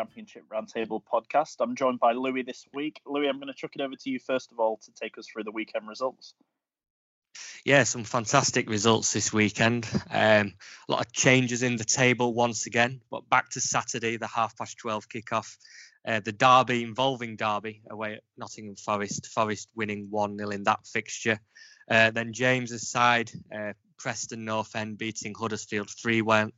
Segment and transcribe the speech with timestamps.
[0.00, 1.56] Championship Roundtable podcast.
[1.60, 3.02] I'm joined by Louis this week.
[3.04, 5.26] Louis, I'm going to chuck it over to you first of all to take us
[5.26, 6.32] through the weekend results.
[7.66, 9.86] Yeah, some fantastic results this weekend.
[10.10, 10.54] Um,
[10.88, 14.56] a lot of changes in the table once again, but back to Saturday, the half
[14.56, 15.58] past 12 kickoff.
[16.08, 20.86] Uh, the derby involving Derby away at Nottingham Forest, Forest winning 1 0 in that
[20.86, 21.38] fixture.
[21.90, 26.52] Uh, then James's side, uh, Preston North End beating Huddersfield 3 1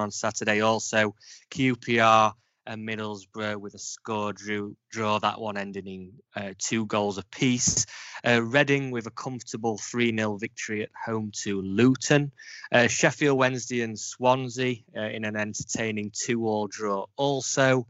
[0.00, 0.62] on Saturday.
[0.62, 1.14] Also,
[1.50, 2.32] QPR
[2.66, 7.86] and Middlesbrough with a score drew, draw, that one ending in uh, two goals apiece.
[8.24, 12.32] Uh, Reading with a comfortable 3 0 victory at home to Luton.
[12.72, 17.86] Uh, Sheffield Wednesday and Swansea uh, in an entertaining 2 all draw also.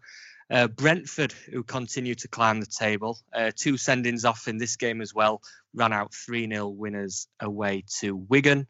[0.49, 5.01] Uh, Brentford, who continue to climb the table, uh, two sendings off in this game
[5.01, 5.41] as well,
[5.75, 8.67] ran out 3 0 winners away to Wigan.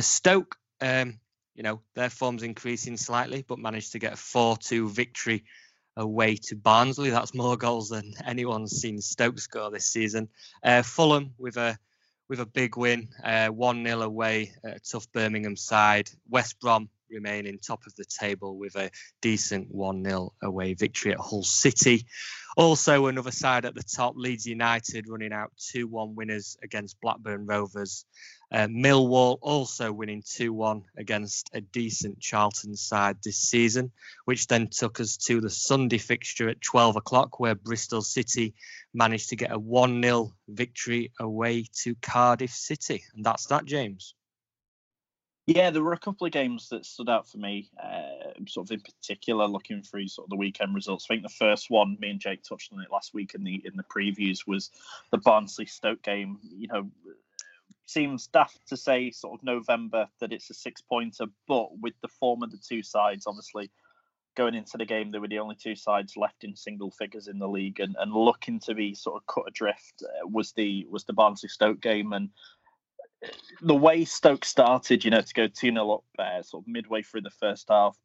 [0.00, 1.20] Stoke, um,
[1.56, 5.44] you know, their form's increasing slightly, but managed to get a 4 2 victory
[5.96, 7.10] away to Barnsley.
[7.10, 10.28] That's more goals than anyone's seen Stoke score this season.
[10.62, 11.78] Uh, Fulham with a
[12.28, 16.10] with a big win, uh, 1 0 away at a tough Birmingham side.
[16.28, 18.90] West Brom remaining top of the table with a
[19.22, 22.06] decent 1 0 away victory at Hull City.
[22.56, 27.46] Also, another side at the top, Leeds United running out 2 1 winners against Blackburn
[27.46, 28.04] Rovers.
[28.52, 33.90] Uh, Millwall also winning 2 1 against a decent Charlton side this season,
[34.24, 38.54] which then took us to the Sunday fixture at 12 o'clock, where Bristol City
[38.94, 43.02] managed to get a 1 0 victory away to Cardiff City.
[43.14, 44.14] And that's that, James.
[45.46, 48.72] Yeah, there were a couple of games that stood out for me, uh, sort of
[48.72, 51.06] in particular, looking through sort of the weekend results.
[51.08, 53.62] I think the first one, me and Jake touched on it last week in the
[53.64, 54.70] in the previews, was
[55.12, 56.40] the Barnsley Stoke game.
[56.42, 56.90] You know,
[57.86, 62.08] seems daft to say sort of November that it's a six pointer, but with the
[62.08, 63.70] form of the two sides, obviously
[64.36, 67.38] going into the game, they were the only two sides left in single figures in
[67.38, 71.04] the league, and, and looking to be sort of cut adrift uh, was the was
[71.04, 72.30] the Barnsley Stoke game, and
[73.62, 77.02] the way Stoke started, you know, to go 2 0 up uh, sort of midway
[77.02, 77.96] through the first half,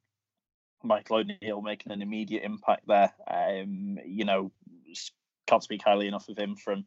[0.83, 3.13] Michael O'Neill making an immediate impact there.
[3.29, 4.51] Um, you know,
[5.47, 6.85] can't speak highly enough of him from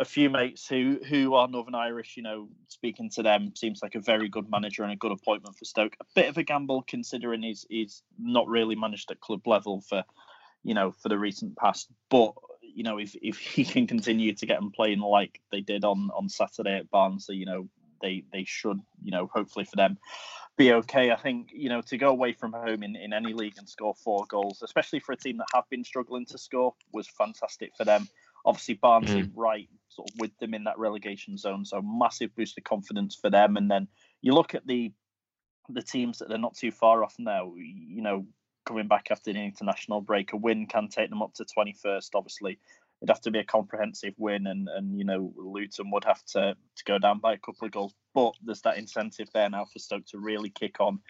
[0.00, 2.16] a few mates who who are Northern Irish.
[2.16, 5.56] You know, speaking to them seems like a very good manager and a good appointment
[5.56, 5.94] for Stoke.
[6.00, 10.02] A bit of a gamble considering he's he's not really managed at club level for
[10.64, 14.46] you know for the recent past, but you know, if if he can continue to
[14.46, 17.68] get them playing like they did on on Saturday at Barnsley, you know,
[18.00, 19.98] they they should, you know, hopefully for them
[20.56, 21.10] be okay.
[21.10, 23.94] I think, you know, to go away from home in, in any league and score
[23.94, 27.84] four goals, especially for a team that have been struggling to score, was fantastic for
[27.84, 28.08] them.
[28.44, 29.32] Obviously, Barnsley mm.
[29.34, 33.30] right sort of with them in that relegation zone, so massive boost of confidence for
[33.30, 33.56] them.
[33.56, 33.88] And then
[34.22, 34.92] you look at the
[35.68, 37.52] the teams that they're not too far off now.
[37.56, 38.26] You know,
[38.66, 40.32] coming back after the international break.
[40.32, 42.10] A win can take them up to 21st.
[42.14, 42.58] Obviously,
[43.00, 46.54] it'd have to be a comprehensive win, and and you know Luton would have to
[46.76, 47.94] to go down by a couple of goals.
[48.14, 51.00] But there's that incentive there now for Stoke to really kick on.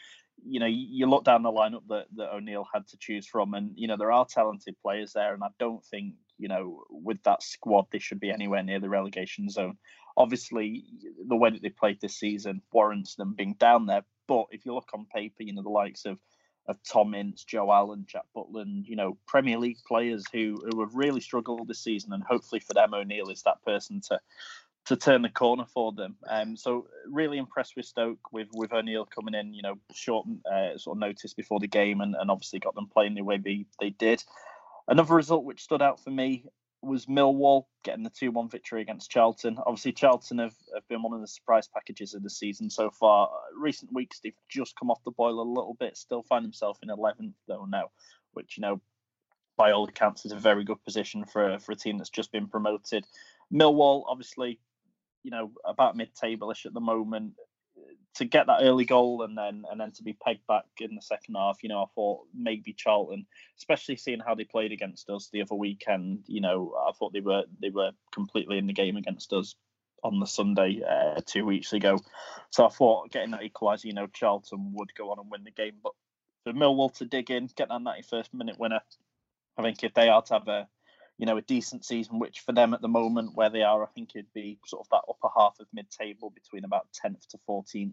[0.42, 3.72] You know, you look down the lineup that, that O'Neill had to choose from, and
[3.74, 7.42] you know there are talented players there, and I don't think you know with that
[7.42, 9.76] squad they should be anywhere near the relegation zone.
[10.16, 10.84] Obviously,
[11.28, 14.02] the way that they played this season warrants them being down there.
[14.26, 16.18] But if you look on paper, you know the likes of
[16.66, 20.94] of Tom Ince, Joe Allen, Jack Butland, you know, Premier League players who, who have
[20.94, 24.20] really struggled this season, and hopefully for them, O'Neill is that person to
[24.86, 26.16] to turn the corner for them.
[26.28, 30.78] Um, so really impressed with Stoke with with O'Neill coming in, you know, short uh,
[30.78, 33.66] sort of notice before the game, and, and obviously got them playing the way they,
[33.78, 34.22] they did.
[34.88, 36.44] Another result which stood out for me
[36.82, 39.59] was Millwall getting the 2 1 victory against Charlton.
[39.67, 43.31] Obviously, Charlton have, have been one of the surprise packages of the season so far.
[43.56, 46.88] Recent weeks, they've just come off the boil a little bit, still find themselves in
[46.88, 47.91] 11th, though, now,
[48.32, 48.81] which, you know,
[49.56, 52.49] by all accounts, is a very good position for, for a team that's just been
[52.49, 53.05] promoted.
[53.53, 54.59] Millwall, obviously,
[55.23, 57.35] you know, about mid table ish at the moment.
[58.14, 61.02] To get that early goal and then and then to be pegged back in the
[61.02, 63.26] second half, you know, I thought maybe Charlton,
[63.58, 67.20] especially seeing how they played against us the other weekend, you know, I thought they
[67.20, 69.54] were they were completely in the game against us
[70.02, 71.98] on the Sunday uh, two weeks ago.
[72.50, 75.50] So I thought getting that equaliser, you know, Charlton would go on and win the
[75.50, 75.74] game.
[75.82, 75.92] But
[76.44, 78.80] for Millwall to dig in, get that 91st minute winner,
[79.58, 80.68] I think if they are to have a
[81.20, 83.88] you know, a decent season, which for them at the moment where they are, I
[83.88, 87.93] think it'd be sort of that upper half of mid-table between about 10th to 14th.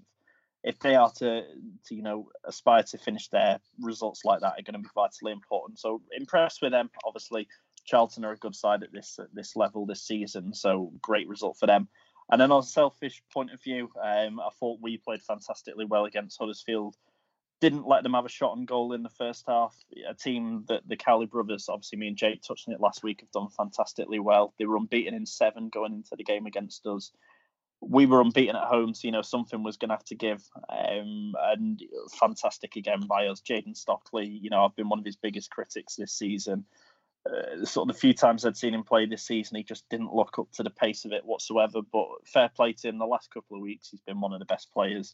[0.64, 1.44] If they are to,
[1.88, 5.34] to you know, aspire to finish their results like that, are going to be vitally
[5.34, 5.78] important.
[5.78, 6.90] So impressed with them.
[7.06, 7.50] Obviously,
[7.86, 11.58] Charlton are a good side at this at this level this season, so great result
[11.60, 11.90] for them.
[12.32, 16.06] And then on a selfish point of view, um, I thought we played fantastically well
[16.06, 16.96] against Huddersfield
[17.60, 19.76] didn't let them have a shot on goal in the first half.
[20.08, 23.22] A team that the Cowley brothers, obviously me and Jake touched on it last week,
[23.22, 24.54] have done fantastically well.
[24.58, 27.12] They were unbeaten in seven going into the game against us.
[27.80, 30.44] We were unbeaten at home, so you know something was going to have to give.
[30.70, 31.82] Um, and
[32.20, 34.28] fantastic again by us, Jayden Stockley.
[34.28, 36.66] You know I've been one of his biggest critics this season.
[37.26, 40.14] Uh, sort of the few times I'd seen him play this season, he just didn't
[40.14, 41.82] look up to the pace of it whatsoever.
[41.82, 43.00] But fair play to him.
[43.00, 45.14] The last couple of weeks, he's been one of the best players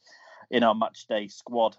[0.52, 1.76] in our match day squad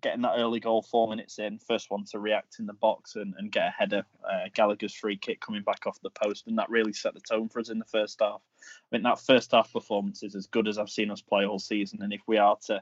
[0.00, 3.34] getting that early goal four minutes in, first one to react in the box and,
[3.38, 6.70] and get a header, uh, Gallagher's free kick coming back off the post, and that
[6.70, 8.40] really set the tone for us in the first half.
[8.60, 11.58] I think that first half performance is as good as I've seen us play all
[11.58, 12.80] season, and if we are to, uh,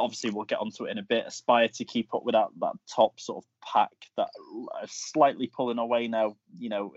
[0.00, 2.72] obviously we'll get onto it in a bit, aspire to keep up with that, that
[2.88, 4.28] top sort of pack that
[4.80, 6.94] are slightly pulling away now, you know,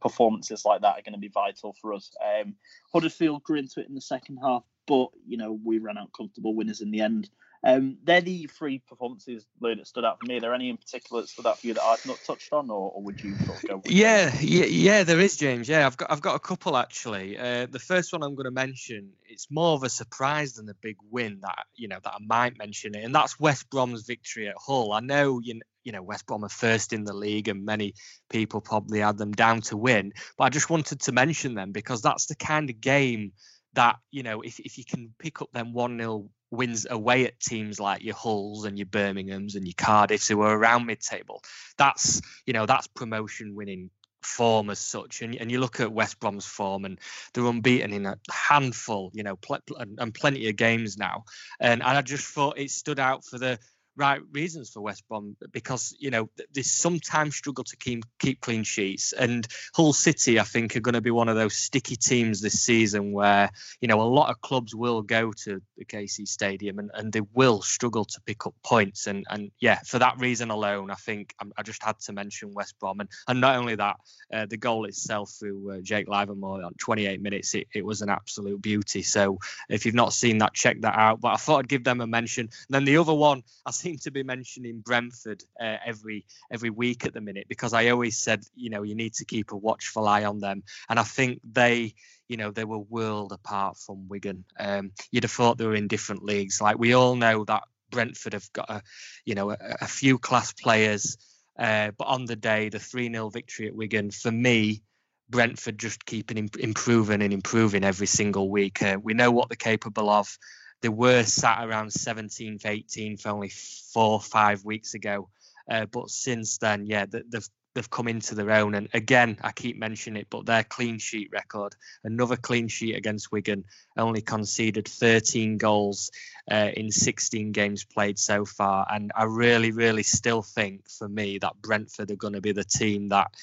[0.00, 2.10] performances like that are going to be vital for us.
[2.22, 2.54] Um,
[2.92, 6.54] Huddersfield grew into it in the second half, but, you know, we ran out comfortable
[6.54, 7.30] winners in the end.
[7.62, 10.38] Um, they're the three performances, Lou, that stood out for me.
[10.38, 12.70] Are there any in particular that stood out for you that I've not touched on,
[12.70, 13.82] or, or would you sort of go?
[13.84, 15.68] yeah, yeah, yeah, there is, James.
[15.68, 17.38] Yeah, I've got I've got a couple actually.
[17.38, 20.74] Uh, the first one I'm going to mention, it's more of a surprise than a
[20.74, 24.48] big win that you know that I might mention it, and that's West Brom's victory
[24.48, 24.92] at Hull.
[24.92, 25.60] I know you.
[25.82, 27.94] You know, West Brom are first in the league, and many
[28.28, 30.12] people probably had them down to win.
[30.36, 33.32] But I just wanted to mention them because that's the kind of game
[33.74, 37.78] that you know if, if you can pick up them 1-0 wins away at teams
[37.78, 41.42] like your Hulls and your Birminghams and your Cardiffs who are around mid-table.
[41.76, 43.90] That's you know that's promotion winning
[44.22, 45.22] form as such.
[45.22, 46.98] And, and you look at West Brom's form, and
[47.32, 51.24] they're unbeaten in a handful, you know, pl- and, and, plenty of games now.
[51.58, 53.58] And, and I just thought it stood out for the
[54.00, 58.64] right reasons for West Brom because you know they sometimes struggle to keep keep clean
[58.64, 59.12] sheets.
[59.12, 62.60] And Hull City I think are going to be one of those sticky teams this
[62.60, 63.50] season where
[63.80, 67.20] you know a lot of clubs will go to the KC Stadium and, and they
[67.34, 69.06] will struggle to pick up points.
[69.06, 72.54] And and yeah for that reason alone I think I'm, i just had to mention
[72.54, 73.00] West Brom.
[73.00, 73.96] And and not only that
[74.32, 78.08] uh, the goal itself through uh, Jake Livermore on 28 minutes it, it was an
[78.08, 79.02] absolute beauty.
[79.02, 79.38] So
[79.68, 81.20] if you've not seen that check that out.
[81.20, 82.44] But I thought I'd give them a mention.
[82.44, 87.04] And then the other one I seem to be mentioning Brentford uh, every every week
[87.04, 90.06] at the minute because I always said, you know, you need to keep a watchful
[90.06, 91.94] eye on them, and I think they,
[92.28, 94.44] you know, they were world apart from Wigan.
[94.58, 96.60] Um, you'd have thought they were in different leagues.
[96.60, 98.82] Like we all know that Brentford have got a,
[99.24, 101.18] you know, a, a few class players,
[101.58, 104.82] uh, but on the day, the three 0 victory at Wigan for me.
[105.28, 108.82] Brentford just keeping improving and improving every single week.
[108.82, 110.36] Uh, we know what they're capable of.
[110.82, 115.28] They were sat around 17th, 18th only four, five weeks ago.
[115.70, 118.74] Uh, but since then, yeah, they've they've come into their own.
[118.74, 123.30] And again, I keep mentioning it, but their clean sheet record, another clean sheet against
[123.30, 123.64] Wigan,
[123.96, 126.10] only conceded 13 goals
[126.50, 128.86] uh, in 16 games played so far.
[128.90, 132.64] And I really, really still think for me that Brentford are going to be the
[132.64, 133.34] team that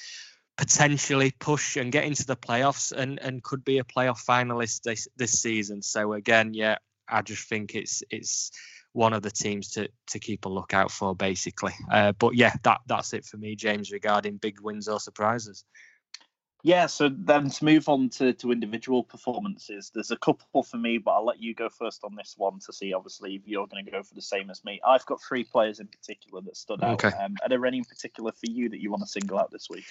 [0.56, 5.08] potentially push and get into the playoffs and, and could be a playoff finalist this,
[5.16, 5.82] this season.
[5.82, 6.78] So again, yeah,
[7.10, 8.50] I just think it's it's
[8.92, 11.74] one of the teams to to keep a lookout for, basically.
[11.90, 15.64] Uh, but yeah, that that's it for me, James, regarding big wins or surprises.
[16.68, 20.98] Yeah, so then to move on to, to individual performances, there's a couple for me,
[20.98, 23.86] but I'll let you go first on this one to see, obviously, if you're going
[23.86, 24.78] to go for the same as me.
[24.86, 27.02] I've got three players in particular that stood out.
[27.02, 27.16] Okay.
[27.16, 29.70] Um, are there any in particular for you that you want to single out this
[29.70, 29.86] week?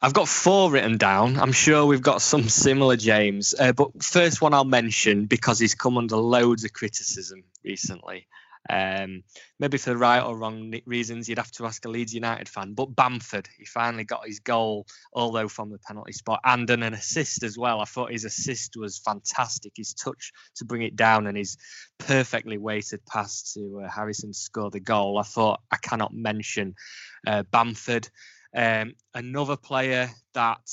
[0.00, 1.38] I've got four written down.
[1.38, 3.54] I'm sure we've got some similar, James.
[3.58, 8.26] Uh, but first one I'll mention because he's come under loads of criticism recently.
[8.68, 9.22] Um,
[9.58, 12.74] maybe for right or wrong reasons, you'd have to ask a Leeds United fan.
[12.74, 17.42] But Bamford, he finally got his goal, although from the penalty spot, and an assist
[17.42, 17.80] as well.
[17.80, 19.72] I thought his assist was fantastic.
[19.76, 21.56] His touch to bring it down and his
[21.98, 25.18] perfectly weighted pass to uh, Harrison score the goal.
[25.18, 26.74] I thought I cannot mention
[27.26, 28.08] uh, Bamford.
[28.54, 30.68] Um, another player that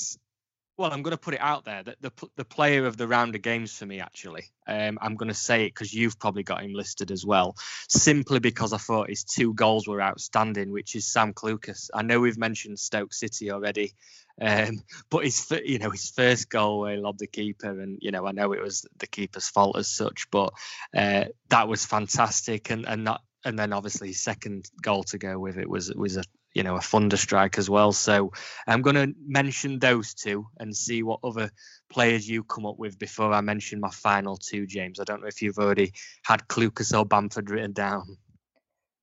[0.78, 3.34] Well, I'm going to put it out there that the the player of the round
[3.34, 6.62] of games for me, actually, um, I'm going to say it because you've probably got
[6.62, 7.56] him listed as well,
[7.90, 11.90] simply because I thought his two goals were outstanding, which is Sam Clucas.
[11.96, 13.94] I know we've mentioned Stoke City already,
[14.40, 18.12] um, but his you know his first goal where he lobbed the keeper, and you
[18.12, 20.54] know I know it was the keeper's fault as such, but
[20.96, 25.40] uh, that was fantastic, and and that and then obviously his second goal to go
[25.40, 26.24] with it was was a
[26.58, 27.92] you know a thunder strike as well.
[27.92, 28.34] So
[28.66, 31.52] I'm going to mention those two and see what other
[31.88, 35.00] players you come up with before I mention my final two, James.
[35.00, 35.94] I don't know if you've already
[36.26, 38.18] had Clucas or Bamford written down.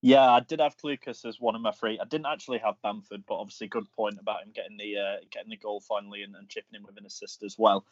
[0.02, 2.00] Yeah, I did have Clucas as one of my three.
[2.00, 5.50] I didn't actually have Bamford, but obviously good point about him getting the uh, getting
[5.50, 7.86] the goal finally and, and chipping in with an assist as well.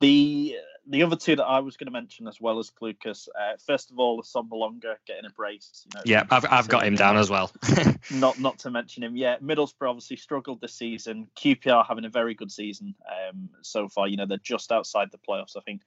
[0.00, 0.56] The
[0.90, 3.90] the other two that I was going to mention as well as Clucas, uh, first
[3.92, 5.86] of all, Assombalonga getting a brace.
[5.86, 7.52] You know, yeah, I've, I've got him down as well.
[8.10, 9.16] not not to mention him.
[9.16, 11.28] Yeah, Middlesbrough obviously struggled this season.
[11.36, 14.08] QPR having a very good season um, so far.
[14.08, 15.56] You know, they're just outside the playoffs.
[15.56, 15.82] I think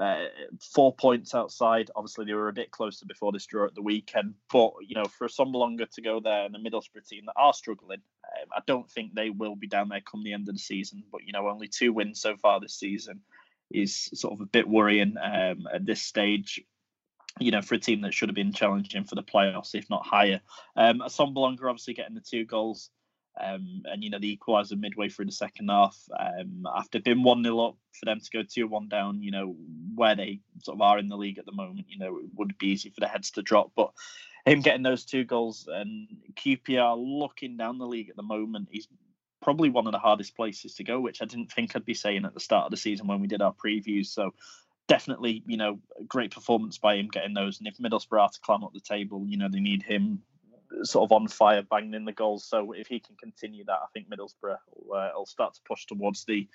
[0.00, 0.26] uh,
[0.60, 1.90] four points outside.
[1.96, 4.34] Obviously, they were a bit closer before this draw at the weekend.
[4.52, 8.02] But you know, for Assombalonga to go there and the Middlesbrough team that are struggling,
[8.24, 11.02] um, I don't think they will be down there come the end of the season.
[11.10, 13.22] But you know, only two wins so far this season
[13.70, 16.62] is sort of a bit worrying um, at this stage.
[17.40, 20.04] You know, for a team that should have been challenging for the playoffs, if not
[20.04, 20.40] higher.
[20.74, 22.90] Um, Assombalonga obviously getting the two goals.
[23.40, 27.44] Um, and you know the equaliser midway through the second half um, after being one
[27.44, 29.22] 0 up for them to go two one down.
[29.22, 29.56] You know
[29.94, 31.86] where they sort of are in the league at the moment.
[31.88, 33.92] You know it would be easy for the heads to drop, but
[34.44, 38.88] him getting those two goals and QPR looking down the league at the moment, he's
[39.40, 42.24] probably one of the hardest places to go, which I didn't think I'd be saying
[42.24, 44.06] at the start of the season when we did our previews.
[44.06, 44.34] So
[44.88, 47.58] definitely, you know, great performance by him getting those.
[47.58, 50.22] And if Middlesbrough are to climb up the table, you know, they need him
[50.82, 52.44] sort of on fire, banging in the goals.
[52.44, 55.86] So if he can continue that, I think Middlesbrough will, uh, will start to push
[55.86, 56.48] towards the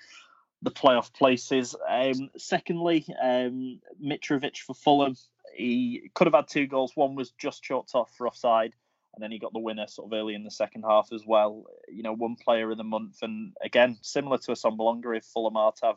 [0.62, 1.76] the playoff places.
[1.86, 5.14] Um, secondly, um, Mitrovic for Fulham.
[5.54, 6.92] He could have had two goals.
[6.94, 8.72] One was just chalked off for offside
[9.14, 11.64] and then he got the winner sort of early in the second half as well.
[11.88, 15.72] You know, one player of the month, and again, similar to Assombalonga, if Fulham are
[15.72, 15.96] to have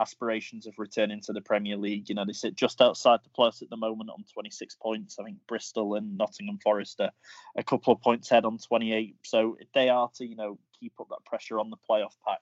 [0.00, 3.62] aspirations of returning to the Premier League, you know, they sit just outside the plus
[3.62, 5.18] at the moment on 26 points.
[5.20, 7.12] I think Bristol and Nottingham Forest are
[7.56, 9.16] a couple of points ahead on 28.
[9.22, 12.40] So if they are to, you know, keep up that pressure on the playoff pack,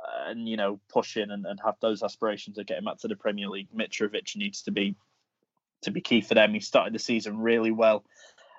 [0.00, 3.08] uh, and you know push in and, and have those aspirations of getting back to
[3.08, 3.66] the Premier League.
[3.76, 4.94] Mitrovic needs to be
[5.82, 6.54] to be key for them.
[6.54, 8.04] He started the season really well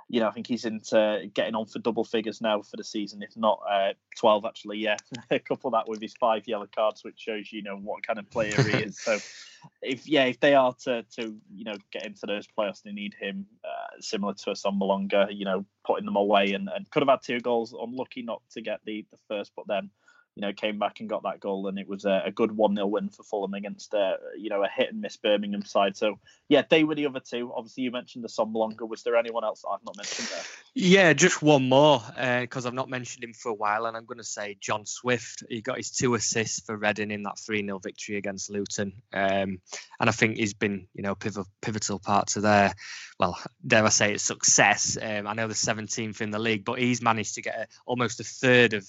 [0.09, 3.21] you know, I think he's into getting on for double figures now for the season,
[3.21, 4.79] if not uh, 12 actually.
[4.79, 4.97] Yeah,
[5.47, 8.59] couple that with his five yellow cards, which shows you know what kind of player
[8.61, 8.99] he is.
[8.99, 9.19] So,
[9.83, 13.13] if yeah, if they are to to you know get into those playoffs, they need
[13.13, 17.09] him uh, similar to a Assombalonga, you know, putting them away and, and could have
[17.09, 17.75] had two goals.
[17.79, 19.91] Unlucky not to get the the first, but then
[20.39, 22.73] you know, came back and got that goal, and it was a, a good 1
[22.73, 25.97] 0 win for Fulham against, uh, you know, a hit and miss Birmingham side.
[25.97, 26.17] So,
[26.47, 27.51] yeah, they were the other two.
[27.53, 28.87] Obviously, you mentioned the Assombalonga.
[28.87, 30.43] Was there anyone else I've not mentioned there?
[30.73, 32.01] Yeah, just one more,
[32.39, 34.85] because uh, I've not mentioned him for a while, and I'm going to say John
[34.85, 35.43] Swift.
[35.49, 38.93] He got his two assists for Reading in that 3 0 victory against Luton.
[39.11, 39.59] Um,
[39.99, 42.73] and I think he's been, you know, pivotal, pivotal part to their,
[43.19, 44.97] well, dare I say it, success.
[45.01, 48.21] Um, I know the 17th in the league, but he's managed to get a, almost
[48.21, 48.87] a third of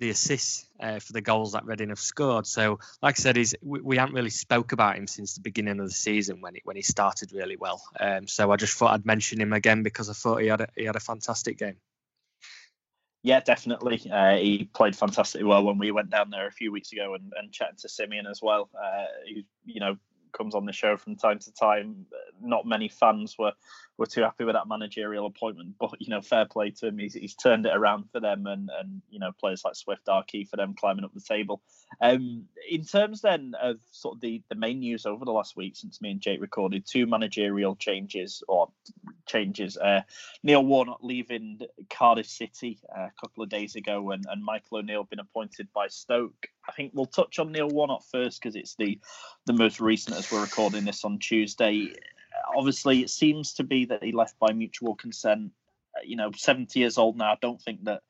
[0.00, 2.46] the assists uh, for the goals that Reading have scored.
[2.46, 5.78] So, like I said, he's we, we haven't really spoke about him since the beginning
[5.78, 7.82] of the season when he when he started really well.
[8.00, 10.68] Um, so I just thought I'd mention him again because I thought he had a,
[10.74, 11.76] he had a fantastic game.
[13.22, 14.00] Yeah, definitely.
[14.10, 17.32] Uh, he played fantastically well when we went down there a few weeks ago and,
[17.36, 18.70] and chatting to Simeon as well.
[18.74, 19.96] Uh, he, you know,
[20.32, 22.06] comes on the show from time to time.
[22.40, 23.52] Not many fans were
[24.00, 26.98] were too happy with that managerial appointment, but you know, fair play to him.
[26.98, 30.24] He's, he's turned it around for them, and and you know, players like Swift are
[30.24, 31.60] key for them climbing up the table.
[32.00, 35.76] Um, in terms then of sort of the the main news over the last week
[35.76, 38.70] since me and Jake recorded, two managerial changes or
[39.26, 39.76] changes.
[39.76, 40.02] Uh,
[40.42, 41.60] Neil Warnock leaving
[41.90, 45.88] Cardiff City uh, a couple of days ago, and, and Michael O'Neill been appointed by
[45.88, 46.48] Stoke.
[46.68, 48.98] I think we'll touch on Neil Warnock first because it's the
[49.46, 51.92] the most recent as we're recording this on Tuesday
[52.54, 55.52] obviously, it seems to be that he left by mutual consent.
[55.96, 57.32] Uh, you know, 70 years old now.
[57.32, 58.02] I don't think that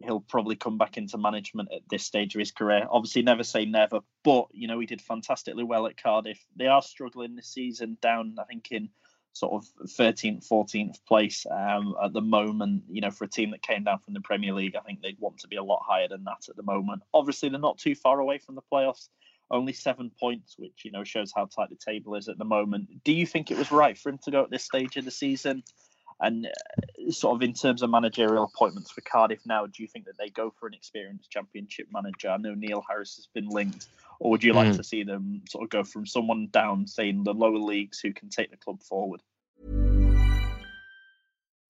[0.00, 2.86] he'll probably come back into management at this stage of his career.
[2.90, 6.44] Obviously, never say never, but you know, he did fantastically well at Cardiff.
[6.56, 8.90] They are struggling this season, down I think in
[9.32, 12.84] sort of 13th, 14th place um, at the moment.
[12.88, 15.18] You know, for a team that came down from the Premier League, I think they'd
[15.20, 17.02] want to be a lot higher than that at the moment.
[17.14, 19.08] Obviously, they're not too far away from the playoffs
[19.52, 23.04] only seven points, which you know shows how tight the table is at the moment.
[23.04, 25.10] Do you think it was right for him to go at this stage of the
[25.10, 25.62] season?
[26.22, 30.04] And uh, sort of in terms of managerial appointments for Cardiff now, do you think
[30.04, 32.28] that they go for an experienced Championship manager?
[32.28, 33.88] I know Neil Harris has been linked,
[34.20, 34.76] or would you like mm.
[34.76, 38.12] to see them sort of go from someone down, say in the lower leagues, who
[38.12, 39.20] can take the club forward?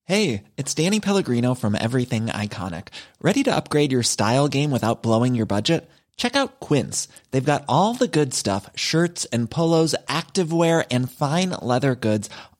[0.04, 2.88] Hey, it's Danny Pellegrino from Everything Iconic.
[3.22, 5.88] Ready to upgrade your style game without blowing your budget?
[6.16, 7.08] Check out Quince.
[7.30, 12.28] They've got all the good stuff shirts and polos, activewear, and fine leather goods,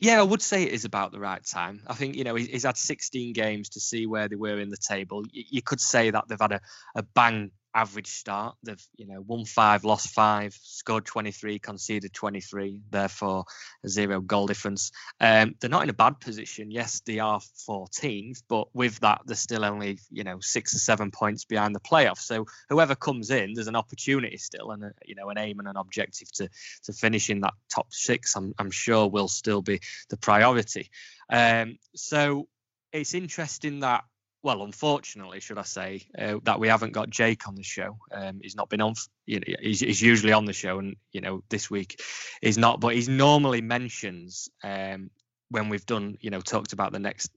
[0.00, 1.82] yeah, I would say it is about the right time.
[1.86, 4.78] I think, you know, he's had 16 games to see where they were in the
[4.78, 5.24] table.
[5.30, 6.60] You could say that they've had a,
[6.94, 8.56] a bang average start.
[8.62, 13.44] They've you know won five, lost five, scored 23, conceded 23, therefore
[13.86, 14.92] zero goal difference.
[15.20, 16.70] Um, they're not in a bad position.
[16.70, 21.10] Yes, they are 14th, but with that, they're still only you know six or seven
[21.10, 22.20] points behind the playoffs.
[22.20, 25.68] So whoever comes in, there's an opportunity still, and a, you know an aim and
[25.68, 26.48] an objective to
[26.84, 28.36] to finish in that top six.
[28.36, 30.90] I'm I'm sure will still be the priority.
[31.30, 32.48] Um, so
[32.92, 34.04] it's interesting that
[34.42, 37.98] well, unfortunately, should I say, uh, that we haven't got Jake on the show.
[38.10, 38.94] Um, he's not been on.
[39.26, 42.00] You know, he's, he's, usually on the show, and you know, this week
[42.40, 42.80] he's not.
[42.80, 45.10] But he's normally mentions um,
[45.50, 47.30] when we've done, you know, talked about the next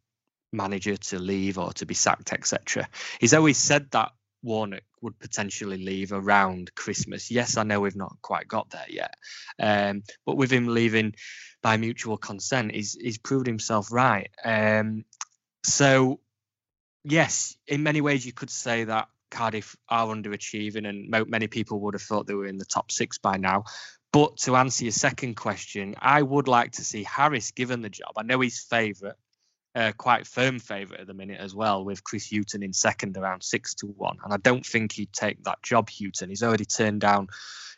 [0.54, 2.88] manager to leave or to be sacked, etc.
[3.20, 7.32] He's always said that Warnock would potentially leave around Christmas.
[7.32, 9.16] Yes, I know we've not quite got there yet,
[9.60, 11.16] um, but with him leaving
[11.62, 14.30] by mutual consent, he's he's proved himself right.
[14.44, 15.04] Um,
[15.66, 16.20] so
[17.04, 21.96] yes, in many ways, you could say that Cardiff are underachieving, and many people would
[21.96, 23.64] have thought they were in the top six by now.
[24.12, 28.14] But to answer your second question, I would like to see Harris given the job.
[28.16, 29.16] I know he's favourite,
[29.74, 33.44] uh, quite firm favourite at the minute as well, with Chris Hughton in second around
[33.44, 34.18] six to one.
[34.24, 36.30] And I don't think he'd take that job, Hughton.
[36.30, 37.30] He's already turned down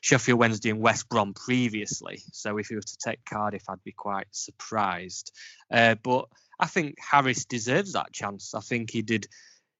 [0.02, 2.22] Sheffield Wednesday and West Brom previously.
[2.34, 5.32] So if he were to take Cardiff, I'd be quite surprised.
[5.72, 6.28] Uh, but
[6.60, 8.54] I think Harris deserves that chance.
[8.54, 9.28] I think he did,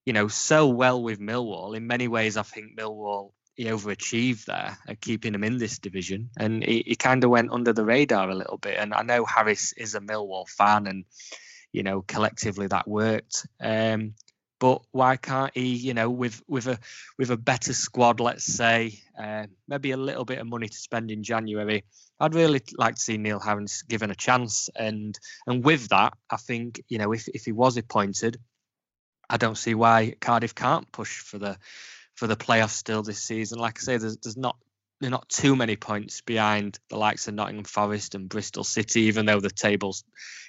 [0.06, 1.76] you know, so well with Millwall.
[1.76, 6.30] In many ways, I think Millwall he overachieved there at keeping him in this division,
[6.38, 8.78] and he, he kind of went under the radar a little bit.
[8.78, 11.06] And I know Harris is a Millwall fan, and
[11.72, 13.48] you know, collectively that worked.
[13.60, 14.16] Um,
[14.60, 16.80] but why can't he, you know, with with a
[17.18, 21.12] with a better squad, let's say, uh, maybe a little bit of money to spend
[21.12, 21.84] in January,
[22.20, 26.38] I'd really like to see Neil Harris given a chance, and and with that, I
[26.38, 28.40] think you know if if he was appointed,
[29.30, 31.58] I don't see why Cardiff can't push for the
[32.16, 33.60] for the playoffs still this season.
[33.60, 34.58] Like I say, there's there's not
[35.02, 39.26] they're not too many points behind the likes of Nottingham Forest and Bristol City, even
[39.26, 40.06] though the tables,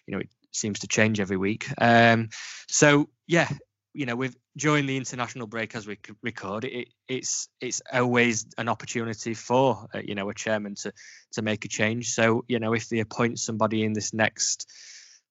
[0.06, 1.66] you know, it seems to change every week.
[1.78, 2.28] Um,
[2.68, 3.48] so yeah,
[3.96, 8.68] you know, with during the international break as we record, it, it's it's always an
[8.68, 10.92] opportunity for uh, you know a chairman to
[11.32, 12.10] to make a change.
[12.10, 14.70] So you know, if they appoint somebody in this next,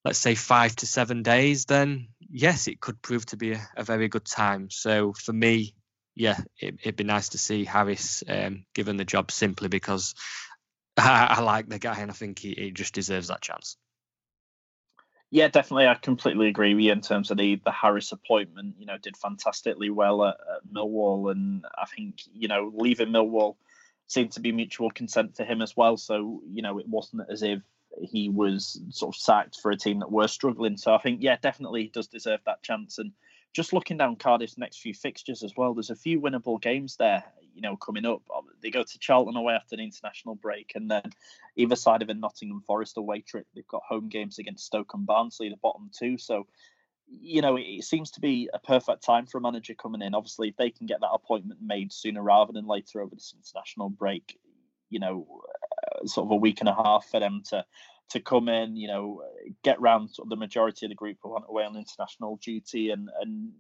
[0.03, 3.83] let's say five to seven days, then yes, it could prove to be a, a
[3.83, 4.69] very good time.
[4.71, 5.75] So for me,
[6.15, 10.15] yeah, it, would be nice to see Harris um, given the job simply because
[10.97, 13.77] I, I, like the guy and I think he, he just deserves that chance.
[15.35, 15.87] Yeah, definitely.
[15.87, 18.75] I completely agree with you in terms of the the Harris appointment.
[18.79, 23.57] You know, did fantastically well at, at Millwall, and I think you know leaving Millwall
[24.07, 25.97] seemed to be mutual consent for him as well.
[25.97, 27.59] So you know, it wasn't as if
[28.01, 30.77] he was sort of sacked for a team that were struggling.
[30.77, 32.97] So I think yeah, definitely he does deserve that chance.
[32.97, 33.11] And
[33.51, 37.25] just looking down Cardiff's next few fixtures as well, there's a few winnable games there
[37.55, 38.21] you know, coming up.
[38.35, 41.03] Um, they go to Charlton away after the international break, and then
[41.55, 45.05] either side of a Nottingham Forest away trip, they've got home games against Stoke and
[45.05, 46.17] Barnsley, the bottom two.
[46.17, 46.47] So,
[47.07, 50.13] you know, it seems to be a perfect time for a manager coming in.
[50.13, 53.89] Obviously, if they can get that appointment made sooner rather than later over this international
[53.89, 54.37] break,
[54.89, 55.25] you know,
[56.03, 57.65] uh, sort of a week and a half for them to
[58.07, 59.23] to come in, you know,
[59.63, 63.51] get round the majority of the group who went away on international duty and and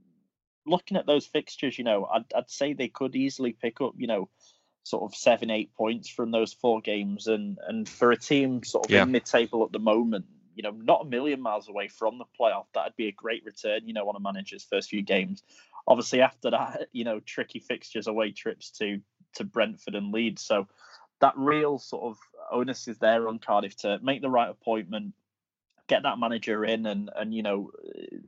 [0.65, 4.07] looking at those fixtures, you know, I'd I'd say they could easily pick up, you
[4.07, 4.29] know,
[4.83, 7.27] sort of seven, eight points from those four games.
[7.27, 9.03] And and for a team sort of yeah.
[9.03, 10.25] in mid table at the moment,
[10.55, 13.81] you know, not a million miles away from the playoff, that'd be a great return,
[13.85, 15.43] you know, on a manager's first few games.
[15.87, 19.01] Obviously after that, you know, tricky fixtures away trips to
[19.35, 20.41] to Brentford and Leeds.
[20.41, 20.67] So
[21.21, 22.17] that real sort of
[22.51, 25.13] onus is there on Cardiff to make the right appointment,
[25.87, 27.71] get that manager in, and and you know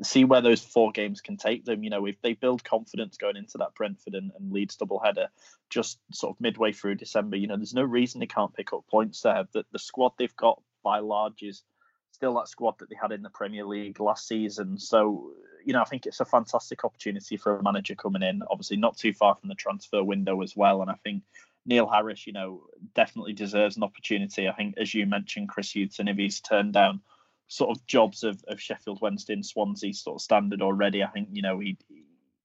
[0.03, 1.83] see where those four games can take them.
[1.83, 5.27] You know, if they build confidence going into that Brentford and, and Leeds double header,
[5.69, 8.85] just sort of midway through December, you know, there's no reason they can't pick up
[8.89, 9.47] points there.
[9.51, 11.63] The the squad they've got by large is
[12.11, 14.79] still that squad that they had in the Premier League last season.
[14.79, 15.31] So,
[15.65, 18.41] you know, I think it's a fantastic opportunity for a manager coming in.
[18.49, 20.81] Obviously, not too far from the transfer window as well.
[20.81, 21.23] And I think
[21.65, 22.63] Neil Harris, you know,
[22.95, 24.47] definitely deserves an opportunity.
[24.47, 27.01] I think, as you mentioned, Chris Hughton, if he's turned down
[27.47, 31.29] sort of jobs of, of Sheffield Wednesday and Swansea sort of standard already, I think,
[31.31, 31.77] you know, he,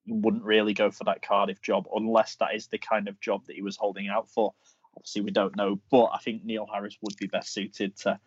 [0.05, 3.45] he wouldn't really go for that Cardiff job unless that is the kind of job
[3.47, 4.53] that he was holding out for.
[4.95, 8.19] Obviously, we don't know, but I think Neil Harris would be best suited to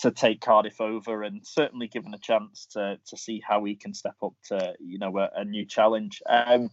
[0.00, 3.92] to take Cardiff over and certainly given a chance to to see how he can
[3.92, 6.22] step up to you know a, a new challenge.
[6.28, 6.70] Um,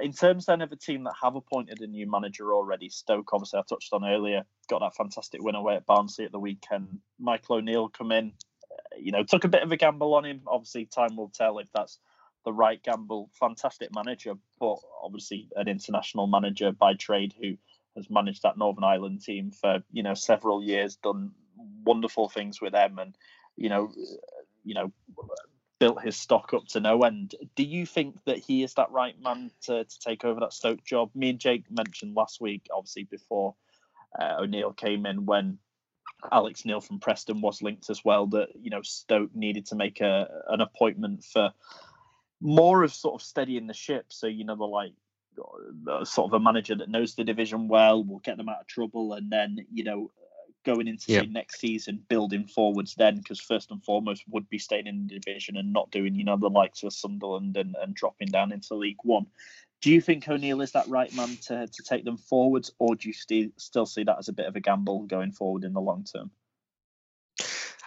[0.00, 3.58] in terms then of a team that have appointed a new manager already, Stoke, obviously
[3.58, 6.98] I touched on earlier, got that fantastic win away at Barnsley at the weekend.
[7.18, 8.32] Michael O'Neill come in,
[9.00, 10.42] you know, took a bit of a gamble on him.
[10.46, 11.98] Obviously, time will tell if that's
[12.44, 13.30] the right gamble.
[13.38, 17.56] Fantastic manager, but obviously an international manager by trade who
[17.96, 21.32] has managed that Northern Ireland team for you know several years, done
[21.84, 23.16] wonderful things with them, and
[23.56, 23.92] you know,
[24.64, 24.92] you know,
[25.78, 27.34] built his stock up to no end.
[27.56, 30.84] Do you think that he is that right man to, to take over that Stoke
[30.84, 31.10] job?
[31.14, 33.54] Me and Jake mentioned last week, obviously before
[34.20, 35.58] uh, O'Neill came in, when
[36.32, 40.00] Alex Neil from Preston was linked as well, that you know Stoke needed to make
[40.00, 41.52] a an appointment for
[42.40, 44.06] more of sort of steadying the ship.
[44.08, 44.92] So you know the like
[45.90, 48.66] uh, sort of a manager that knows the division well, will get them out of
[48.66, 50.10] trouble, and then you know
[50.64, 51.28] going into yep.
[51.28, 55.56] next season, building forwards then, because first and foremost would be staying in the division
[55.56, 58.98] and not doing, you know, the likes of Sunderland and, and dropping down into League
[59.02, 59.26] One.
[59.80, 63.08] Do you think O'Neill is that right man to, to take them forwards, or do
[63.08, 65.80] you st- still see that as a bit of a gamble going forward in the
[65.80, 66.30] long term?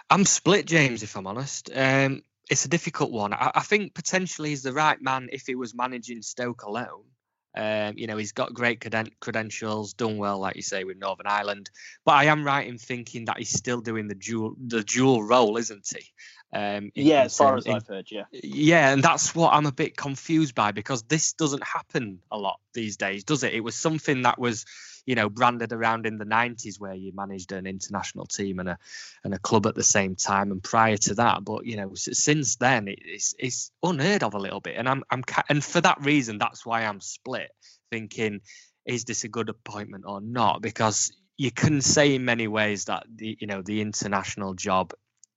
[0.08, 1.70] I'm split, James, if I'm honest.
[1.74, 3.32] Um, it's a difficult one.
[3.32, 7.04] I, I, think potentially he's the right man if he was managing Stoke alone.
[7.54, 11.26] Um, you know, he's got great creden- credentials, done well, like you say, with Northern
[11.26, 11.70] Ireland.
[12.04, 15.56] But I am right in thinking that he's still doing the dual the dual role,
[15.58, 16.06] isn't he?
[16.54, 18.24] Um, yeah, as far as in, I've heard, yeah.
[18.30, 22.60] Yeah, and that's what I'm a bit confused by because this doesn't happen a lot
[22.74, 23.54] these days, does it?
[23.54, 24.66] It was something that was
[25.06, 28.78] you know branded around in the 90s where you managed an international team and a
[29.24, 31.44] and a club at the same time and prior to that.
[31.44, 34.76] But you know since then it's it's unheard of a little bit.
[34.76, 37.50] And I'm I'm and for that reason that's why I'm split
[37.90, 38.40] thinking
[38.84, 40.60] is this a good appointment or not?
[40.60, 44.92] Because you can say in many ways that the you know the international job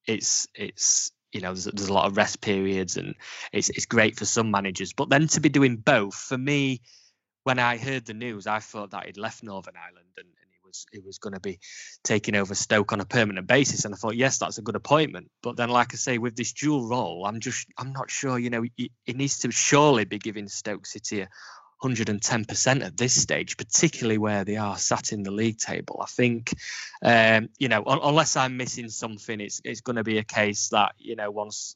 [0.06, 3.16] it's it's you know there's, there's a lot of rest periods and
[3.52, 4.94] it's it's great for some managers.
[4.94, 6.82] But then to be doing both for me
[7.46, 10.58] when I heard the news, I thought that he'd left Northern Ireland and, and he
[10.66, 11.60] was he was going to be
[12.04, 13.86] taking over Stoke on a permanent basis.
[13.86, 15.30] And I thought, yes, that's a good appointment.
[15.44, 18.40] But then, like I say, with this dual role, I'm just I'm not sure.
[18.40, 21.30] You know, he, he needs to surely be giving Stoke City a
[21.84, 26.00] 110% at this stage, particularly where they are sat in the league table.
[26.02, 26.52] I think,
[27.04, 30.70] um, you know, un- unless I'm missing something, it's it's going to be a case
[30.70, 31.76] that you know once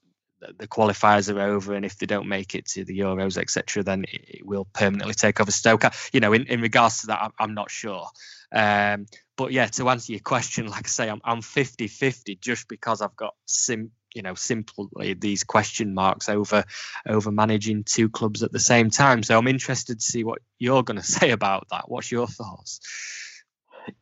[0.58, 4.06] the qualifiers are over, and if they don't make it to the Euros, etc., then
[4.08, 5.84] it, will permanently take over Stoke.
[6.14, 8.08] You know, in, in regards to that, I'm, I'm not sure.
[8.52, 13.02] Um, but yeah, to answer your question, like I say, I'm, I'm 50-50 just because
[13.02, 16.66] I've got sim, you know, simply these question marks over
[17.08, 19.24] over managing two clubs at the same time.
[19.24, 21.90] So I'm interested to see what you're going to say about that.
[21.90, 22.82] What's your thoughts?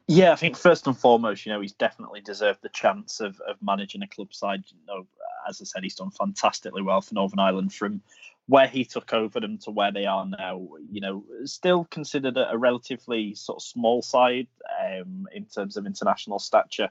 [0.07, 3.57] Yeah, I think first and foremost, you know, he's definitely deserved the chance of, of
[3.61, 4.63] managing a club side.
[4.67, 5.07] You know,
[5.47, 8.01] as I said, he's done fantastically well for Northern Ireland from
[8.47, 10.67] where he took over them to where they are now.
[10.89, 14.47] You know, still considered a, relatively sort of small side
[14.81, 16.89] um, in terms of international stature.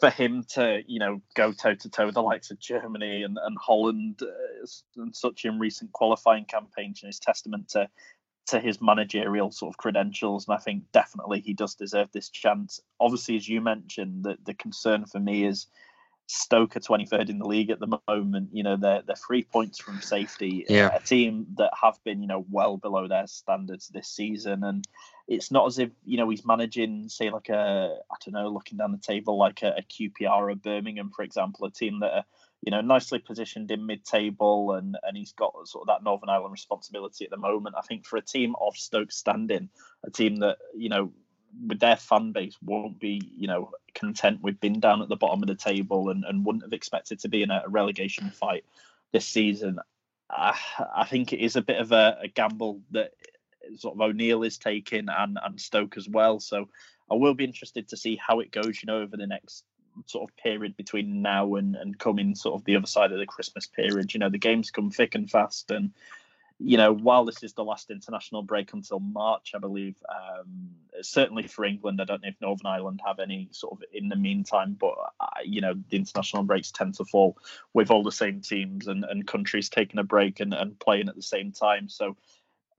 [0.00, 3.38] For him to, you know, go toe to toe with the likes of Germany and,
[3.40, 7.88] and Holland uh, and such in recent qualifying campaigns is testament to
[8.46, 12.80] to his managerial sort of credentials, and I think definitely he does deserve this chance.
[13.00, 15.66] Obviously, as you mentioned, the the concern for me is
[16.28, 18.50] Stoke are 23rd in the league at the moment.
[18.52, 20.66] You know, they're they're three points from safety.
[20.68, 20.94] Yeah.
[20.94, 24.84] A team that have been, you know, well below their standards this season, and
[25.28, 28.78] it's not as if you know he's managing, say, like a I don't know, looking
[28.78, 32.24] down the table like a, a QPR or Birmingham, for example, a team that are
[32.62, 36.52] you know nicely positioned in mid-table, and and he's got sort of that Northern Ireland
[36.52, 37.76] responsibility at the moment.
[37.78, 39.68] I think for a team of Stoke standing,
[40.04, 41.12] a team that you know
[41.66, 45.42] with their fan base won't be you know content with being down at the bottom
[45.42, 48.64] of the table and, and wouldn't have expected to be in a relegation fight
[49.12, 49.78] this season.
[50.30, 50.58] I,
[50.94, 53.12] I think it is a bit of a, a gamble that
[53.76, 56.40] sort of O'Neill is taking and and Stoke as well.
[56.40, 56.68] So
[57.10, 58.82] I will be interested to see how it goes.
[58.82, 59.64] You know, over the next
[60.04, 63.26] sort of period between now and and coming sort of the other side of the
[63.26, 64.12] Christmas period.
[64.12, 65.92] You know, the games come thick and fast, and
[66.58, 70.70] you know, while this is the last international break until March, I believe, um,
[71.02, 74.16] certainly for England, I don't know if Northern Ireland have any sort of in the
[74.16, 77.36] meantime, but uh, you know, the international breaks tend to fall
[77.74, 81.16] with all the same teams and, and countries taking a break and, and playing at
[81.16, 81.90] the same time.
[81.90, 82.16] So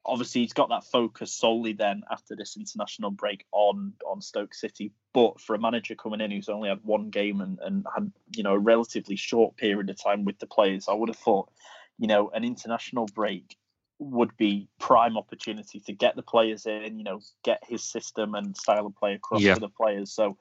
[0.08, 4.92] obviously he's got that focus solely then after this international break on on Stoke City.
[5.14, 8.42] But for a manager coming in who's only had one game and, and had you
[8.42, 11.52] know a relatively short period of time with the players, I would have thought,
[12.00, 13.56] you know, an international break
[14.00, 18.56] would be prime opportunity to get the players in, you know, get his system and
[18.56, 19.56] style of play across yeah.
[19.56, 20.12] to the players.
[20.12, 20.38] So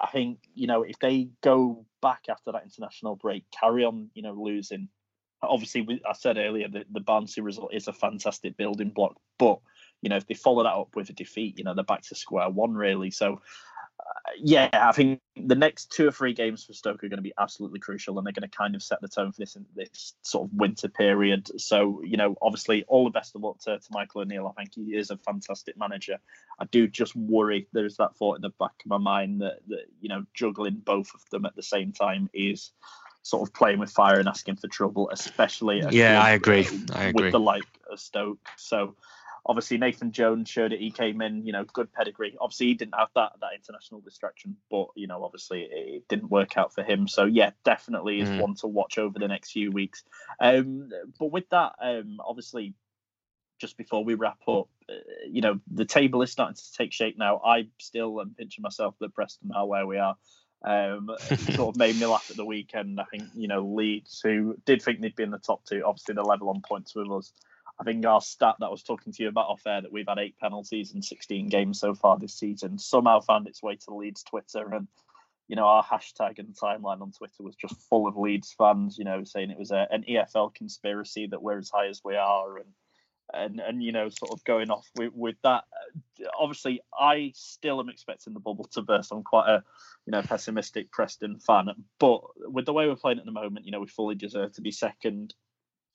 [0.00, 4.22] I think, you know, if they go back after that international break, carry on, you
[4.22, 4.88] know, losing
[5.42, 9.58] obviously, I said earlier that the Barnsley result is a fantastic building block, but
[10.02, 12.14] you know if they follow that up with a defeat, you know they're back to
[12.14, 13.10] square one really.
[13.10, 13.40] So.
[14.00, 17.22] Uh, yeah, I think the next two or three games for Stoke are going to
[17.22, 20.14] be absolutely crucial, and they're going to kind of set the tone for this this
[20.22, 21.60] sort of winter period.
[21.60, 24.46] So, you know, obviously, all the best of luck to, to Michael O'Neill.
[24.46, 26.18] I think he is a fantastic manager.
[26.58, 29.86] I do just worry there's that thought in the back of my mind that, that
[30.00, 32.72] you know juggling both of them at the same time is
[33.22, 36.66] sort of playing with fire and asking for trouble, especially yeah, I agree.
[36.92, 38.38] I agree with the like of Stoke.
[38.56, 38.96] So
[39.48, 40.80] obviously Nathan Jones showed it.
[40.80, 42.36] He came in, you know, good pedigree.
[42.40, 46.56] Obviously he didn't have that that international distraction, but you know, obviously it didn't work
[46.56, 47.08] out for him.
[47.08, 48.40] So yeah, definitely is mm.
[48.40, 50.04] one to watch over the next few weeks.
[50.40, 52.74] Um, but with that, um, obviously.
[53.60, 54.92] Just before we wrap up, uh,
[55.28, 57.40] you know the table is starting to take shape now.
[57.44, 60.16] I still am pinching myself that Preston are where we are
[60.62, 61.10] um,
[61.54, 63.00] sort of made me laugh at the weekend.
[63.00, 66.14] I think you know Leeds, who did think they'd be in the top two, obviously
[66.14, 67.32] they're level on points with us.
[67.80, 70.08] I think our stat that I was talking to you about off air that we've
[70.08, 73.94] had eight penalties in 16 games so far this season somehow found its way to
[73.94, 74.74] Leeds Twitter.
[74.74, 74.88] And
[75.46, 79.04] you know our hashtag and timeline on Twitter was just full of Leeds fans, you
[79.04, 82.58] know, saying it was a, an EFL conspiracy that we're as high as we are.
[82.58, 82.66] And
[83.32, 85.64] and and you know sort of going off with, with that
[86.38, 89.12] obviously i still am expecting the bubble to burst.
[89.12, 89.62] I'm quite a
[90.06, 91.68] you know pessimistic preston fan.
[91.98, 94.62] But with the way we're playing at the moment you know we fully deserve to
[94.62, 95.34] be second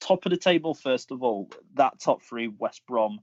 [0.00, 3.20] top of the table first of all that top three west brom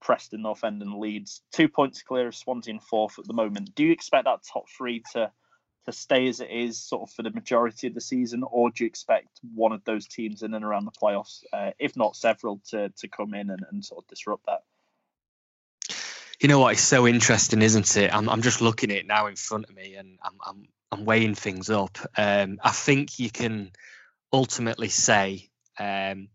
[0.00, 3.74] preston north end and leeds two points clear of swansea in fourth at the moment
[3.74, 5.30] do you expect that top three to
[5.88, 8.84] to stay as it is sort of for the majority of the season, or do
[8.84, 12.60] you expect one of those teams in and around the playoffs, uh, if not several,
[12.68, 14.64] to to come in and, and sort of disrupt that?
[16.40, 16.74] You know what?
[16.74, 18.14] It's so interesting, isn't it?
[18.14, 21.04] I'm I'm just looking at it now in front of me, and I'm I'm I'm
[21.06, 21.98] weighing things up.
[22.16, 23.72] Um, I think you can
[24.32, 25.47] ultimately say.
[25.78, 26.28] Um,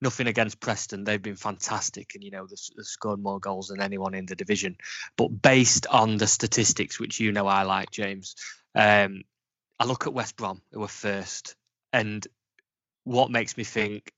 [0.00, 1.04] nothing against Preston.
[1.04, 4.76] They've been fantastic and, you know, they've, scored more goals than anyone in the division.
[5.16, 8.34] But based on the statistics, which you know I like, James,
[8.74, 9.22] um,
[9.78, 11.54] I look at West Brom, who were first,
[11.92, 12.26] and
[13.04, 14.12] what makes me think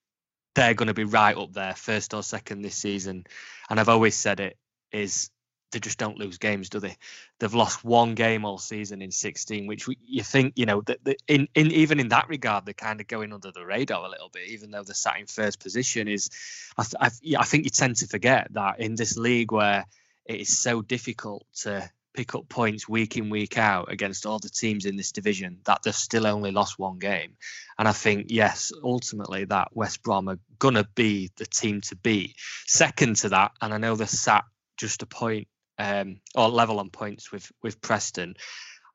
[0.54, 3.24] they're going to be right up there, first or second this season.
[3.70, 4.58] And I've always said it
[4.92, 5.30] is
[5.72, 6.96] they just don't lose games, do they?
[7.40, 11.00] They've lost one game all season in 16, which we, you think, you know, that
[11.26, 14.28] in, in even in that regard, they're kind of going under the radar a little
[14.28, 16.08] bit, even though they're sat in first position.
[16.08, 16.30] Is
[16.78, 19.87] I, I, I think you tend to forget that in this league where
[20.26, 24.48] it is so difficult to pick up points week in week out against all the
[24.48, 27.32] teams in this division that they've still only lost one game
[27.78, 31.96] and i think yes ultimately that west brom are going to be the team to
[31.96, 32.35] beat
[32.66, 34.44] second to that and i know they're sat
[34.76, 38.35] just a point um, or level on points with with preston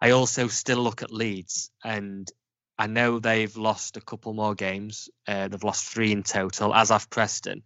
[0.01, 2.31] i also still look at leeds and
[2.77, 6.89] i know they've lost a couple more games uh, they've lost three in total as
[6.89, 7.63] have preston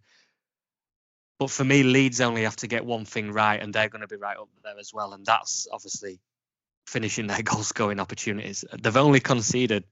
[1.42, 4.06] but for me, Leeds only have to get one thing right, and they're going to
[4.06, 5.12] be right up there as well.
[5.12, 6.20] And that's obviously
[6.86, 8.64] finishing their goal scoring opportunities.
[8.80, 9.82] They've only conceded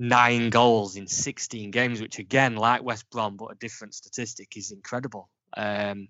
[0.00, 4.72] nine goals in 16 games, which again, like West Brom, but a different statistic, is
[4.72, 5.28] incredible.
[5.56, 6.08] Um,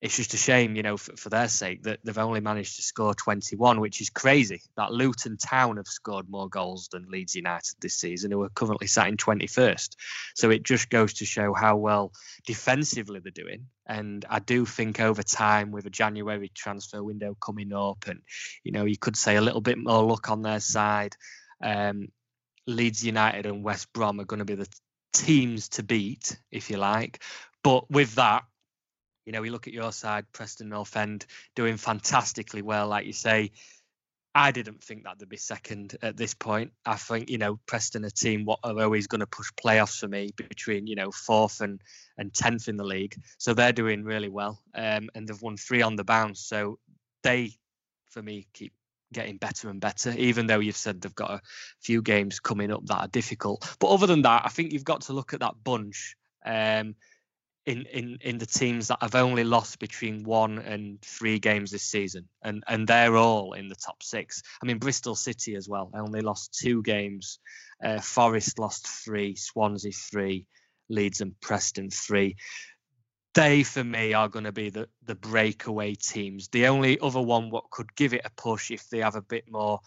[0.00, 2.82] it's just a shame, you know, for, for, their sake that they've only managed to
[2.82, 4.60] score 21, which is crazy.
[4.76, 8.86] That Luton Town have scored more goals than Leeds United this season, who are currently
[8.86, 9.96] sat in 21st.
[10.34, 12.12] So it just goes to show how well
[12.46, 13.66] defensively they're doing.
[13.86, 18.20] And I do think over time, with a January transfer window coming up, and
[18.62, 21.16] you know, you could say a little bit more luck on their side.
[21.62, 22.08] Um,
[22.66, 24.68] Leeds United and West Brom are going to be the
[25.12, 27.22] teams to beat, if you like.
[27.62, 28.44] But with that,
[29.24, 33.12] you know, we look at your side, Preston North End doing fantastically well, like you
[33.12, 33.52] say.
[34.36, 36.72] I didn't think that they'd be second at this point.
[36.84, 40.08] I think, you know, Preston, a team what are always going to push playoffs for
[40.08, 41.80] me between, you know, fourth and
[42.18, 43.14] and tenth in the league.
[43.38, 44.60] So they're doing really well.
[44.74, 46.40] Um, and they've won three on the bounce.
[46.40, 46.80] So
[47.22, 47.52] they,
[48.10, 48.72] for me, keep
[49.12, 51.40] getting better and better, even though you've said they've got a
[51.80, 53.76] few games coming up that are difficult.
[53.78, 56.16] But other than that, I think you've got to look at that bunch.
[56.44, 56.96] Um,
[57.66, 61.82] in, in in the teams that have only lost between one and three games this
[61.82, 64.42] season, and and they're all in the top six.
[64.62, 65.90] I mean Bristol City as well.
[65.94, 67.38] only lost two games.
[67.82, 70.46] Uh, Forest lost three, Swansea three,
[70.88, 72.36] Leeds and Preston three.
[73.34, 76.48] They for me are going to be the the breakaway teams.
[76.48, 79.50] The only other one what could give it a push if they have a bit
[79.50, 79.80] more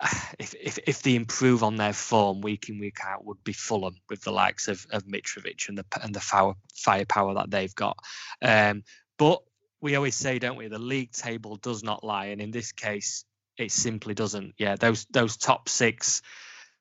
[0.38, 3.96] if, if if they improve on their form week in week out would be Fulham
[4.08, 7.96] with the likes of of Mitrovic and the and the fire, firepower that they've got.
[8.42, 8.84] Um,
[9.18, 9.42] but
[9.80, 10.68] we always say, don't we?
[10.68, 13.24] The league table does not lie, and in this case,
[13.58, 14.54] it simply doesn't.
[14.58, 16.22] Yeah, those those top six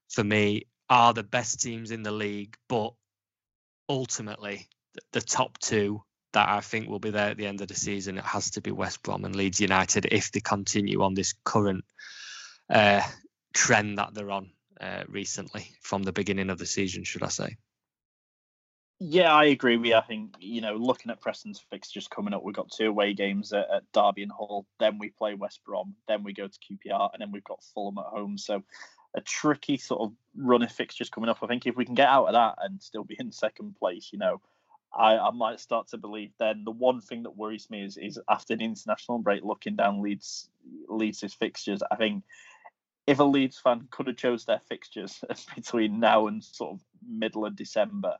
[0.09, 2.93] for me are the best teams in the league, but
[3.87, 6.03] ultimately the, the top two
[6.33, 8.61] that I think will be there at the end of the season it has to
[8.61, 11.83] be West Brom and Leeds United if they continue on this current
[12.69, 13.01] uh,
[13.53, 17.57] trend that they're on uh, recently from the beginning of the season, should I say?
[19.01, 19.95] Yeah, I agree you.
[19.95, 23.53] I think, you know, looking at Preston's fixtures coming up, we've got two away games
[23.53, 27.09] at, at, Derby and Hull, then we play West Brom, then we go to QPR,
[27.13, 28.37] and then we've got Fulham at home.
[28.37, 28.61] So
[29.15, 31.39] a tricky sort of run of fixtures coming up.
[31.41, 34.09] I think if we can get out of that and still be in second place,
[34.11, 34.41] you know,
[34.93, 38.19] I, I might start to believe then the one thing that worries me is is
[38.27, 40.49] after the international break, looking down Leeds
[40.87, 42.23] Leeds' fixtures, I think
[43.09, 45.23] if a Leeds fan could have chose their fixtures
[45.55, 48.15] between now and sort of middle of December,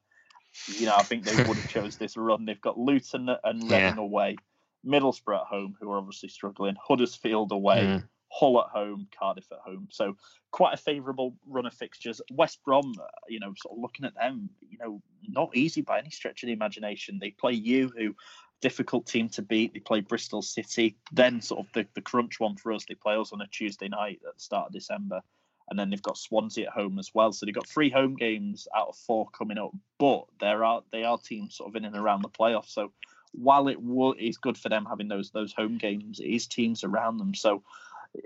[0.65, 2.45] you know, I think they would have chose this run.
[2.45, 3.95] They've got Luton and Reading yeah.
[3.99, 4.38] away,
[4.84, 8.04] Middlesbrough at home, who are obviously struggling, Huddersfield away, mm.
[8.32, 9.89] Hull at home, Cardiff at home.
[9.91, 10.17] So
[10.49, 12.19] quite a favourable run of fixtures.
[12.32, 15.99] West Brom, uh, you know, sort of looking at them, you know, not easy by
[15.99, 17.19] any stretch of the imagination.
[17.21, 18.15] They play you, who
[18.62, 19.74] difficult team to beat.
[19.74, 20.98] They play Bristol City.
[21.12, 22.86] Then sort of the, the crunch one for us.
[22.88, 25.22] They play us on a Tuesday night at the start of December.
[25.69, 27.32] And then they've got Swansea at home as well.
[27.32, 29.72] So they've got three home games out of four coming up.
[30.00, 32.69] But there are they are teams sort of in and around the playoffs.
[32.69, 32.91] So
[33.34, 33.78] while it
[34.17, 37.36] is good for them having those those home games, it is teams around them.
[37.36, 37.63] So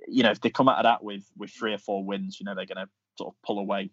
[0.08, 2.46] you know if they come out of that with with three or four wins, you
[2.46, 3.92] know they're going to sort of pull away.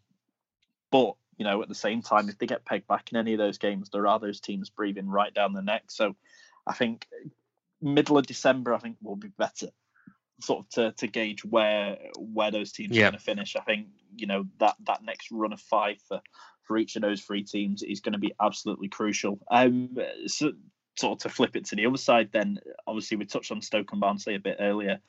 [0.92, 3.38] But you know, at the same time, if they get pegged back in any of
[3.38, 5.85] those games, there are those teams breathing right down the neck.
[5.88, 6.14] So
[6.66, 7.09] I think
[7.81, 9.68] middle of December, I think will be better,
[10.42, 13.05] sort of to, to gauge where where those teams yeah.
[13.05, 13.57] are going to finish.
[13.57, 16.20] I think you know that that next run of five for
[16.64, 19.38] for each of those three teams is going to be absolutely crucial.
[19.50, 20.53] Um, so
[20.98, 23.92] sort of to flip it to the other side, then obviously we touched on Stoke
[23.92, 25.00] and Barnsley a bit earlier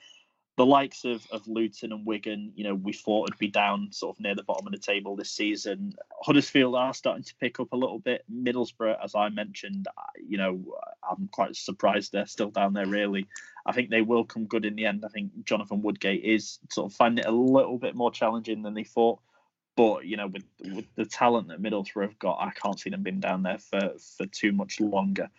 [0.58, 4.16] the likes of, of Luton and Wigan, you know, we thought would be down sort
[4.16, 5.94] of near the bottom of the table this season.
[6.22, 8.26] Huddersfield are starting to pick up a little bit.
[8.32, 10.62] Middlesbrough, as I mentioned, uh, you know,
[11.10, 13.28] I'm quite surprised they're still down there, really.
[13.66, 15.06] I think they will come good in the end.
[15.06, 18.74] I think Jonathan Woodgate is sort of finding it a little bit more challenging than
[18.74, 19.20] they thought.
[19.78, 23.04] But, you know, with, with the talent that Middlesbrough have got, I can't see them
[23.04, 25.30] being down there for, for too much longer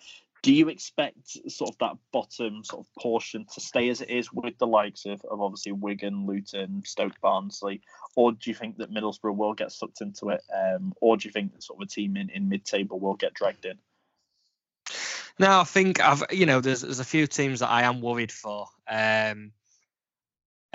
[0.43, 4.33] do you expect sort of that bottom sort of portion to stay as it is
[4.33, 7.81] with the likes of, of obviously Wigan, Luton, Stoke, Barnsley,
[8.17, 11.33] or do you think that Middlesbrough will get sucked into it, um, or do you
[11.33, 13.79] think that sort of a team in, in mid-table will get dragged in?
[15.39, 18.33] No, I think I've you know there's there's a few teams that I am worried
[18.33, 18.67] for.
[18.89, 19.53] Um,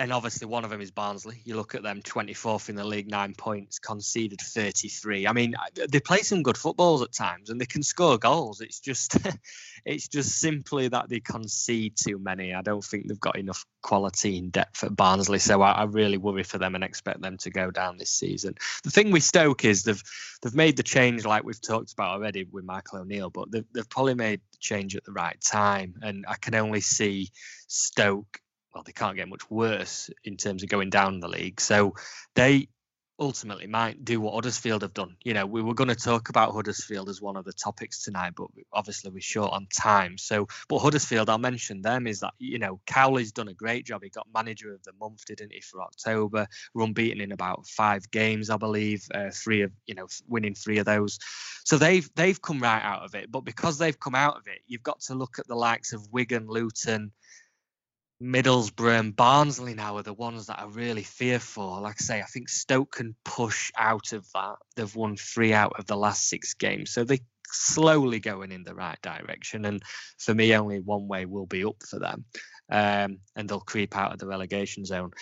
[0.00, 1.40] and obviously one of them is Barnsley.
[1.44, 5.26] You look at them, 24th in the league, nine points, conceded 33.
[5.26, 8.60] I mean, uh, they play some good footballs at times, and they can score goals.
[8.60, 9.16] It's just,
[9.84, 12.54] it's just simply that they concede too many.
[12.54, 16.16] I don't think they've got enough quality in depth at Barnsley, so I, I really
[16.16, 18.54] worry for them and expect them to go down this season.
[18.84, 20.02] The thing with Stoke is they've
[20.42, 23.88] they've made the change, like we've talked about already with Michael O'Neill, but they've they've
[23.88, 27.30] probably made the change at the right time, and I can only see
[27.66, 28.40] Stoke
[28.74, 31.60] well, they can't get much worse in terms of going down the league.
[31.60, 31.94] So
[32.34, 32.68] they
[33.20, 35.16] ultimately might do what Huddersfield have done.
[35.24, 38.34] You know, we were going to talk about Huddersfield as one of the topics tonight,
[38.36, 40.18] but obviously we're short on time.
[40.18, 44.02] So, but Huddersfield, I'll mention them is that you know Cowley's done a great job.
[44.02, 46.46] He got manager of the month, didn't he, for October?
[46.74, 49.04] Run beaten in about five games, I believe.
[49.12, 51.18] Uh, three of you know winning three of those.
[51.64, 53.30] So they've they've come right out of it.
[53.30, 56.06] But because they've come out of it, you've got to look at the likes of
[56.12, 57.12] Wigan, Luton.
[58.22, 61.80] Middlesbrough and Barnsley now are the ones that I really fear for.
[61.80, 64.56] Like I say, I think Stoke can push out of that.
[64.74, 68.74] They've won three out of the last six games, so they're slowly going in the
[68.74, 69.64] right direction.
[69.64, 69.82] And
[70.18, 72.24] for me, only one way will be up for them,
[72.70, 75.12] um, and they'll creep out of the relegation zone.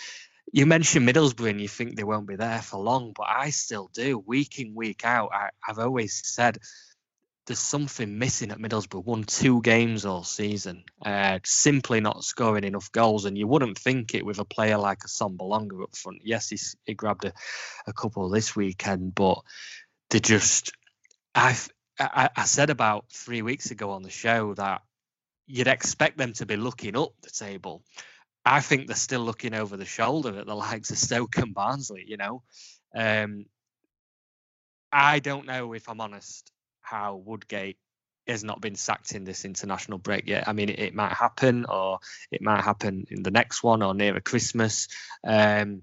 [0.53, 3.91] You mentioned Middlesbrough, and you think they won't be there for long, but I still
[3.93, 4.19] do.
[4.19, 6.59] Week in, week out, I, I've always said
[7.47, 9.05] there's something missing at Middlesbrough.
[9.05, 13.25] Won two games all season, uh, simply not scoring enough goals.
[13.25, 16.23] And you wouldn't think it with a player like a Assombalonga up front.
[16.25, 17.33] Yes, he, he grabbed a,
[17.87, 19.41] a couple this weekend, but
[20.11, 20.73] they just.
[21.35, 21.69] I've,
[22.01, 24.83] I, I said about three weeks ago on the show that
[25.47, 27.83] you'd expect them to be looking up the table.
[28.45, 32.05] I think they're still looking over the shoulder at the likes of Stoke and Barnsley.
[32.07, 32.43] You know,
[32.95, 33.47] um,
[34.91, 36.51] I don't know if I'm honest
[36.87, 37.79] how Woodgate
[38.27, 40.49] has not been sacked in this international break yet.
[40.49, 41.99] I mean, it, it might happen, or
[42.31, 44.89] it might happen in the next one, or nearer Christmas.
[45.25, 45.83] Um,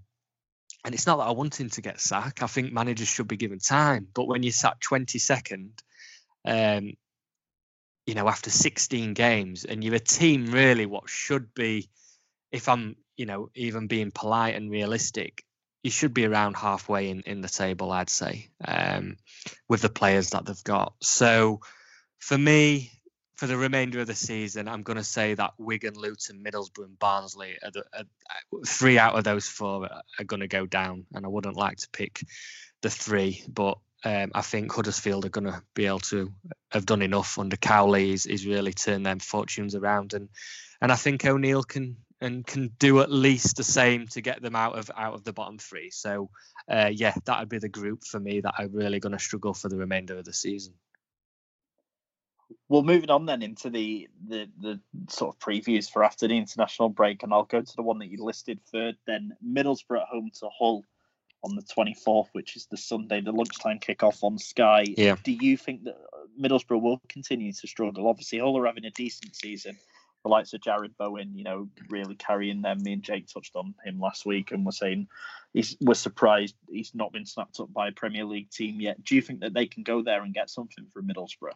[0.86, 2.44] and it's not that I want him to get sacked.
[2.44, 4.08] I think managers should be given time.
[4.14, 5.70] But when you sat 22nd,
[6.46, 6.94] um,
[8.06, 11.90] you know, after 16 games, and you're a team really what should be,
[12.52, 15.44] if I'm, you know, even being polite and realistic,
[15.84, 19.18] you should be around halfway in, in the table, I'd say, um,
[19.68, 20.94] with the players that they've got.
[21.02, 21.60] So
[22.20, 22.92] for me,
[23.36, 27.00] for the remainder of the season, I'm going to say that Wigan, Luton, Middlesbrough, and
[27.00, 28.06] Barnsley are, the, are
[28.66, 31.06] three out of those four are going to go down.
[31.14, 32.24] And I wouldn't like to pick
[32.82, 36.32] the three, but um, I think Huddersfield are going to be able to
[36.72, 38.10] have done enough under Cowley.
[38.10, 40.30] He's, he's really turned their fortunes around, and
[40.82, 44.56] and I think O'Neill can and can do at least the same to get them
[44.56, 45.90] out of out of the bottom three.
[45.90, 46.30] So
[46.72, 49.54] uh, yeah, that would be the group for me that I'm really going to struggle
[49.54, 50.74] for the remainder of the season.
[52.70, 56.90] Well, moving on then into the, the the sort of previews for after the international
[56.90, 58.96] break, and I'll go to the one that you listed third.
[59.06, 60.86] Then Middlesbrough at home to Hull
[61.44, 64.86] on the 24th, which is the Sunday, the lunchtime kickoff on Sky.
[64.96, 65.18] Yeah.
[65.22, 65.98] Do you think that
[66.42, 68.08] Middlesbrough will continue to struggle?
[68.08, 69.78] Obviously, Hull are having a decent season
[70.24, 72.82] the likes of Jarrod Bowen, you know, really carrying them.
[72.82, 75.08] Me and Jake touched on him last week and we're saying
[75.54, 79.04] he's we're surprised he's not been snapped up by a Premier League team yet.
[79.04, 81.52] Do you think that they can go there and get something from Middlesbrough?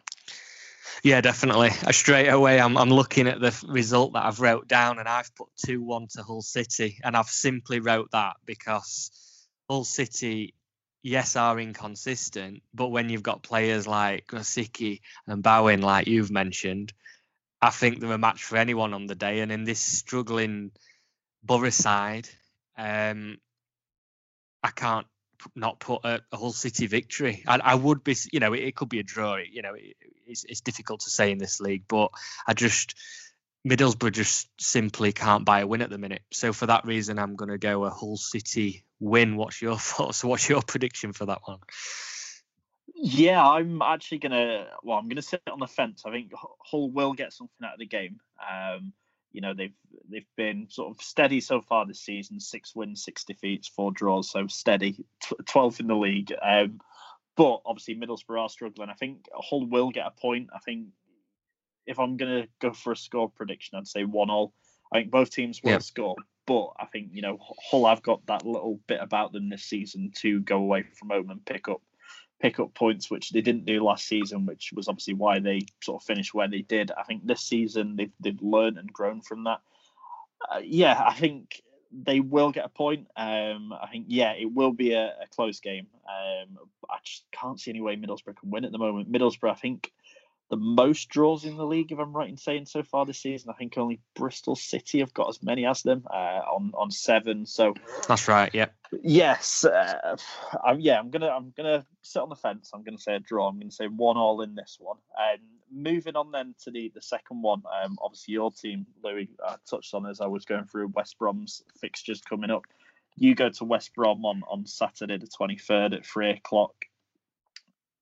[1.02, 1.70] Yeah, definitely.
[1.84, 5.34] Uh, straight away, I'm I'm looking at the result that I've wrote down, and I've
[5.34, 9.10] put two one to Hull City, and I've simply wrote that because
[9.68, 10.54] Hull City,
[11.02, 16.92] yes, are inconsistent, but when you've got players like Grosicki and Bowen, like you've mentioned,
[17.60, 19.40] I think they're a match for anyone on the day.
[19.40, 20.70] And in this struggling
[21.42, 22.28] Boro side,
[22.76, 23.38] um,
[24.62, 25.06] I can't
[25.54, 27.44] not put a, a Hull City victory.
[27.46, 29.36] I, I, would be, you know, it, it could be a draw.
[29.36, 29.96] You know, it,
[30.26, 32.10] it's, it's difficult to say in this league, but
[32.46, 32.94] I just
[33.66, 36.22] Middlesbrough just simply can't buy a win at the minute.
[36.32, 39.36] So for that reason, I'm going to go a Hull City win.
[39.36, 40.24] What's your thoughts?
[40.24, 41.58] What's your prediction for that one?
[42.94, 44.66] Yeah, I'm actually gonna.
[44.82, 46.02] Well, I'm gonna sit on the fence.
[46.06, 48.20] I think Hull will get something out of the game.
[48.50, 48.92] Um,
[49.32, 49.74] you know, they've
[50.10, 54.30] they've been sort of steady so far this season: six wins, six defeats, four draws.
[54.30, 55.04] So steady,
[55.46, 56.32] twelfth in the league.
[56.42, 56.80] Um,
[57.36, 58.90] but obviously, Middlesbrough are struggling.
[58.90, 60.48] I think Hull will get a point.
[60.54, 60.88] I think
[61.86, 64.54] if I'm gonna go for a score prediction, I'd say one all.
[64.92, 66.16] I think both teams will score,
[66.46, 67.38] but I think you know
[67.70, 71.30] Hull have got that little bit about them this season to go away from home
[71.30, 71.82] and pick up
[72.40, 76.02] pick up points, which they didn't do last season, which was obviously why they sort
[76.02, 76.90] of finished where they did.
[76.90, 79.60] I think this season they've they've learned and grown from that.
[80.50, 83.08] Uh, yeah, I think they will get a point.
[83.16, 85.86] Um, I think yeah, it will be a, a close game.
[86.06, 86.58] Um,
[86.88, 89.10] I just can't see any way Middlesbrough can win at the moment.
[89.10, 89.92] Middlesbrough, I think,
[90.50, 93.50] the most draws in the league, if I'm right in saying so far this season.
[93.50, 97.44] I think only Bristol City have got as many as them uh, on on seven.
[97.44, 97.74] So
[98.06, 98.50] that's right.
[98.54, 98.66] Yeah.
[99.02, 99.64] Yes.
[99.64, 100.16] Uh,
[100.64, 100.98] I'm, yeah.
[100.98, 102.70] I'm gonna I'm gonna sit on the fence.
[102.72, 103.48] I'm gonna say a draw.
[103.48, 104.96] I'm gonna say one all in this one.
[105.18, 107.62] And moving on then to the the second one.
[107.82, 111.62] Um, obviously your team, Louis, uh, touched on as I was going through West Brom's
[111.78, 112.64] fixtures coming up.
[113.16, 116.86] You go to West Brom on on Saturday the 23rd at three o'clock.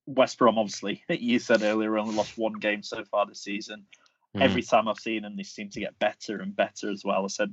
[0.06, 3.84] West Brom, obviously, you said earlier, only lost one game so far this season.
[4.36, 4.42] Mm.
[4.42, 7.24] Every time I've seen them, they seem to get better and better as well.
[7.24, 7.52] I said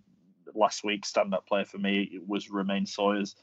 [0.53, 3.35] last week, stand-up player for me was Romain Sawyers.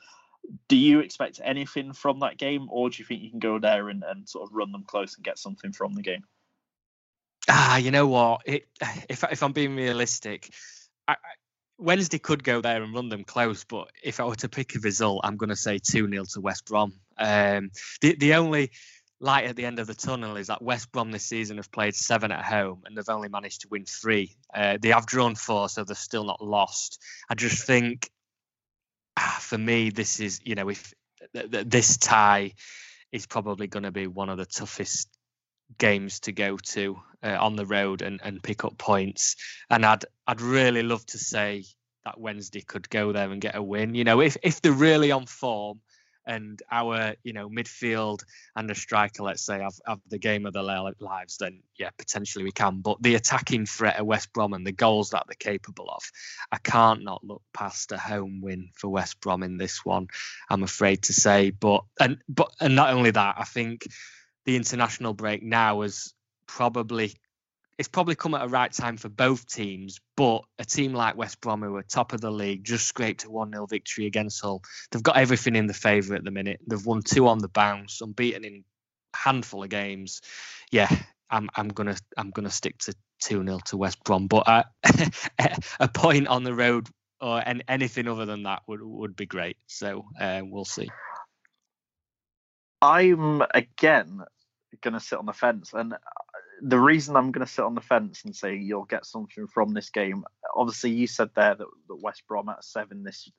[0.68, 3.88] Do you expect anything from that game, or do you think you can go there
[3.88, 6.24] and, and sort of run them close and get something from the game?
[7.48, 8.42] Ah, you know what?
[8.46, 8.68] It,
[9.08, 10.50] if if I'm being realistic,
[11.06, 11.16] I,
[11.80, 14.80] Wednesday could go there and run them close, but if I were to pick a
[14.80, 16.92] result, I'm going to say 2 0 to West Brom.
[17.18, 18.70] Um, the, the only
[19.20, 21.94] light at the end of the tunnel is that West Brom this season have played
[21.94, 24.34] seven at home and they've only managed to win three.
[24.52, 27.00] Uh, they have drawn four, so they're still not lost.
[27.28, 28.10] I just think,
[29.16, 30.94] ah, for me, this is, you know, if
[31.34, 32.54] th- th- this tie
[33.12, 35.08] is probably going to be one of the toughest
[35.78, 39.36] games to go to uh, on the road and, and pick up points.
[39.68, 41.64] And I'd I'd really love to say
[42.04, 43.94] that Wednesday could go there and get a win.
[43.94, 45.80] You know, if if they're really on form
[46.26, 48.22] and our you know midfield
[48.56, 52.44] and a striker, let's say, have, have the game of their lives, then yeah, potentially
[52.44, 52.80] we can.
[52.80, 56.02] But the attacking threat of West Brom and the goals that they're capable of,
[56.52, 60.08] I can't not look past a home win for West Brom in this one.
[60.48, 63.86] I'm afraid to say, but and but and not only that, I think
[64.44, 66.12] the international break now has
[66.46, 67.14] probably
[67.80, 70.00] it's probably come at a right time for both teams.
[70.14, 73.30] But a team like West Brom, who are top of the league, just scraped a
[73.30, 74.62] 1 0 victory against Hull.
[74.90, 76.60] They've got everything in the favour at the minute.
[76.68, 78.64] They've won two on the bounce, unbeaten in
[79.14, 80.20] a handful of games.
[80.70, 80.94] Yeah,
[81.30, 84.26] I'm I'm gonna I'm gonna stick to two 0 to West Brom.
[84.26, 84.64] But uh,
[85.80, 86.86] a point on the road
[87.18, 89.56] or and anything other than that would would be great.
[89.68, 90.90] So uh, we'll see.
[92.82, 94.20] I'm again
[94.80, 95.94] going to sit on the fence, and
[96.62, 99.74] the reason I'm going to sit on the fence and say you'll get something from
[99.74, 103.30] this game, obviously you said there that, that West Brom at seven this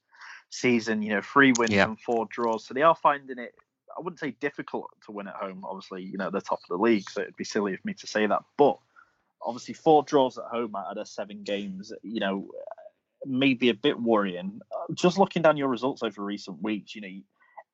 [0.50, 1.86] season, you know, three wins yeah.
[1.86, 3.54] and four draws, so they are finding it.
[3.98, 5.66] I wouldn't say difficult to win at home.
[5.66, 8.08] Obviously, you know, they're top of the league, so it'd be silly of me to
[8.08, 8.42] say that.
[8.58, 8.78] But
[9.42, 12.48] obviously, four draws at home out of seven games, you know,
[13.26, 14.62] maybe a bit worrying.
[14.94, 17.22] Just looking down your results over recent weeks, you know,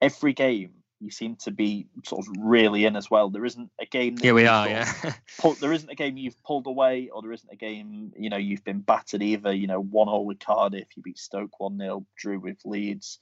[0.02, 3.30] every game you seem to be sort of really in as well.
[3.30, 4.18] There isn't a game.
[4.18, 4.68] Here we are.
[4.68, 4.92] Yeah.
[5.62, 8.64] there isn't a game you've pulled away, or there isn't a game you know you've
[8.64, 9.54] been battered either.
[9.54, 13.20] You know, one all with Cardiff, you beat Stoke one 0 drew with Leeds.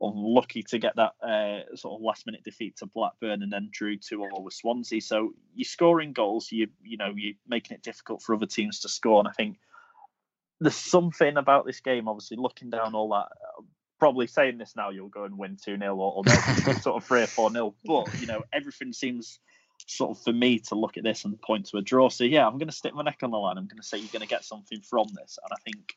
[0.00, 3.96] Unlucky to get that uh, sort of last minute defeat to Blackburn, and then drew
[3.96, 5.00] two all with Swansea.
[5.00, 6.52] So you're scoring goals.
[6.52, 9.58] You you know you're making it difficult for other teams to score, and I think
[10.60, 12.08] there's something about this game.
[12.08, 13.28] Obviously, looking down all that
[13.98, 16.28] probably saying this now, you'll go and win 2 0 or, or
[16.80, 17.74] sort of 3 or 4 0.
[17.84, 19.40] But, you know, everything seems
[19.86, 22.08] sort of for me to look at this and point to a draw.
[22.08, 23.58] So, yeah, I'm going to stick my neck on the line.
[23.58, 25.38] I'm going to say you're going to get something from this.
[25.42, 25.96] And I think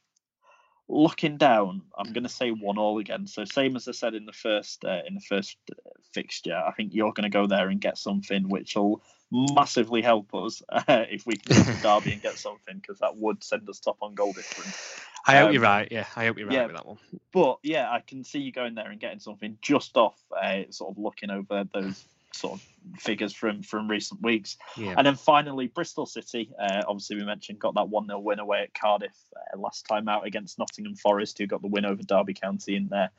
[0.89, 3.27] looking down, I'm going to say one all again.
[3.27, 5.75] So same as I said in the first uh, in the first uh,
[6.13, 9.01] fixture, I think you're going to go there and get something which will
[9.31, 13.17] massively help us uh, if we can go to Derby and get something because that
[13.17, 15.01] would send us top on goal difference.
[15.25, 15.87] I hope um, you're right.
[15.91, 16.97] Yeah, I hope you're right yeah, with that one.
[17.31, 20.91] But yeah, I can see you going there and getting something just off, uh, sort
[20.91, 24.57] of looking over those sort of figures from from recent weeks.
[24.77, 24.95] Yeah.
[24.97, 26.51] And then finally, Bristol City.
[26.59, 30.07] Uh, obviously, we mentioned got that one 0 win away at Cardiff uh, last time
[30.07, 33.11] out against Nottingham Forest, who got the win over Derby County in there.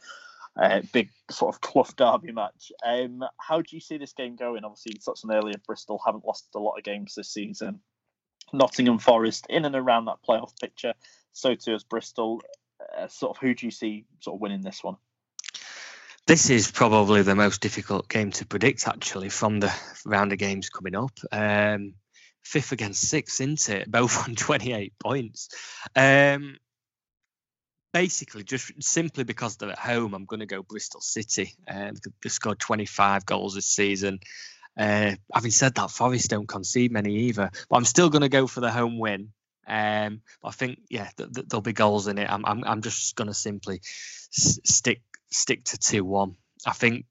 [0.60, 2.70] Uh, big sort of Clough derby match.
[2.84, 4.64] Um, how do you see this game going?
[4.64, 7.80] Obviously, such an earlier Bristol haven't lost a lot of games this season.
[8.52, 10.94] Nottingham Forest in and around that playoff picture
[11.32, 12.40] so too as Bristol.
[12.96, 14.96] Uh, sort of who do you see sort of winning this one?
[16.26, 20.70] This is probably the most difficult game to predict, actually, from the round of games
[20.70, 21.18] coming up.
[21.32, 21.94] Um,
[22.42, 23.90] fifth against sixth, isn't it?
[23.90, 25.48] Both on 28 points.
[25.96, 26.56] Um,
[27.92, 31.54] basically, just simply because they're at home, I'm going to go Bristol City.
[31.68, 34.20] Uh, they scored 25 goals this season.
[34.78, 38.46] Uh, having said that, Forest don't concede many either, but I'm still going to go
[38.46, 39.32] for the home win.
[39.66, 42.30] Um, I think yeah, th- th- there'll be goals in it.
[42.30, 46.36] I'm I'm, I'm just going to simply s- stick stick to two one.
[46.66, 47.04] I think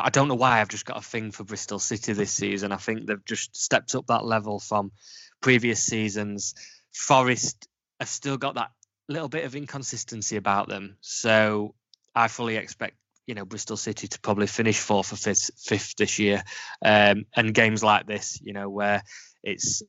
[0.00, 2.72] I don't know why I've just got a thing for Bristol City this season.
[2.72, 4.92] I think they've just stepped up that level from
[5.40, 6.54] previous seasons.
[6.92, 7.68] Forest
[7.98, 8.70] have still got that
[9.08, 11.74] little bit of inconsistency about them, so
[12.14, 12.96] I fully expect
[13.26, 16.42] you know Bristol City to probably finish fourth or fifth, fifth this year.
[16.84, 19.02] Um, and games like this, you know, where
[19.42, 19.82] it's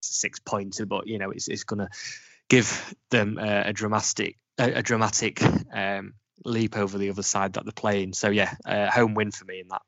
[0.00, 1.88] six pointer, but you know it's it's going to
[2.48, 5.42] give them a, a dramatic a, a dramatic
[5.72, 6.14] um,
[6.44, 8.12] leap over the other side that they're playing.
[8.12, 9.82] So yeah, uh, home win for me in that.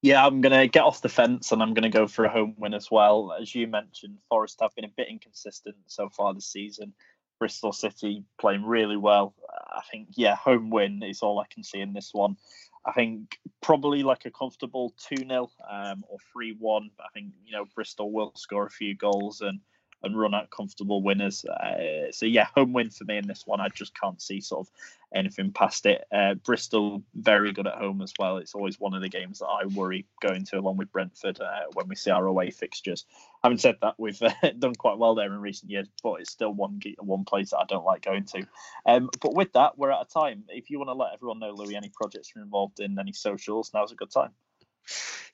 [0.00, 2.30] Yeah, I'm going to get off the fence and I'm going to go for a
[2.30, 3.32] home win as well.
[3.32, 6.92] As you mentioned, Forest have been a bit inconsistent so far this season.
[7.38, 9.34] Bristol City playing really well.
[9.50, 12.36] I think, yeah, home win is all I can see in this one.
[12.84, 16.90] I think probably like a comfortable 2 0 um, or 3 1.
[17.00, 19.60] I think, you know, Bristol will score a few goals and
[20.02, 21.44] and run out comfortable winners.
[21.44, 23.60] Uh, so yeah, home win for me in this one.
[23.60, 24.72] I just can't see sort of
[25.14, 26.04] anything past it.
[26.12, 28.36] Uh, Bristol very good at home as well.
[28.36, 31.62] It's always one of the games that I worry going to along with Brentford uh,
[31.74, 33.06] when we see our away fixtures.
[33.42, 36.52] Having said that, we've uh, done quite well there in recent years, but it's still
[36.52, 38.46] one one place that I don't like going to.
[38.86, 40.44] Um, but with that, we're out of time.
[40.48, 43.72] If you want to let everyone know, Louis, any projects you're involved in, any socials,
[43.74, 44.30] now's a good time.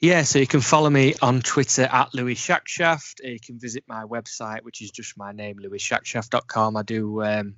[0.00, 3.22] Yeah, so you can follow me on Twitter at Louis Shackshaft.
[3.22, 6.76] You can visit my website, which is just my name, louisshackshaft.com.
[6.76, 7.56] I do, um,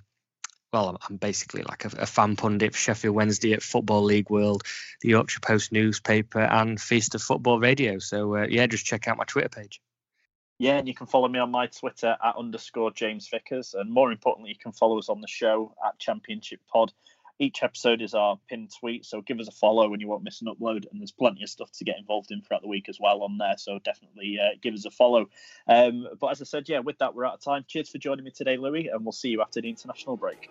[0.73, 4.63] well, I'm basically like a, a, fan pundit for Sheffield Wednesday at Football League World,
[5.01, 7.99] the Yorkshire Post newspaper, and Feast of Football Radio.
[7.99, 9.81] So, uh, yeah, just check out my Twitter page.
[10.59, 13.75] Yeah, and you can follow me on my Twitter at underscore James Vickers.
[13.75, 16.93] And more importantly, you can follow us on the show at Championship Pod.
[17.39, 20.41] Each episode is our pinned tweet, so give us a follow and you won't miss
[20.41, 20.91] an upload.
[20.91, 23.37] And there's plenty of stuff to get involved in throughout the week as well on
[23.39, 25.29] there, so definitely uh, give us a follow.
[25.69, 27.65] Um, but as I said, yeah, with that, we're out of time.
[27.69, 30.51] Cheers for joining me today, Louis, and we'll see you after the international break.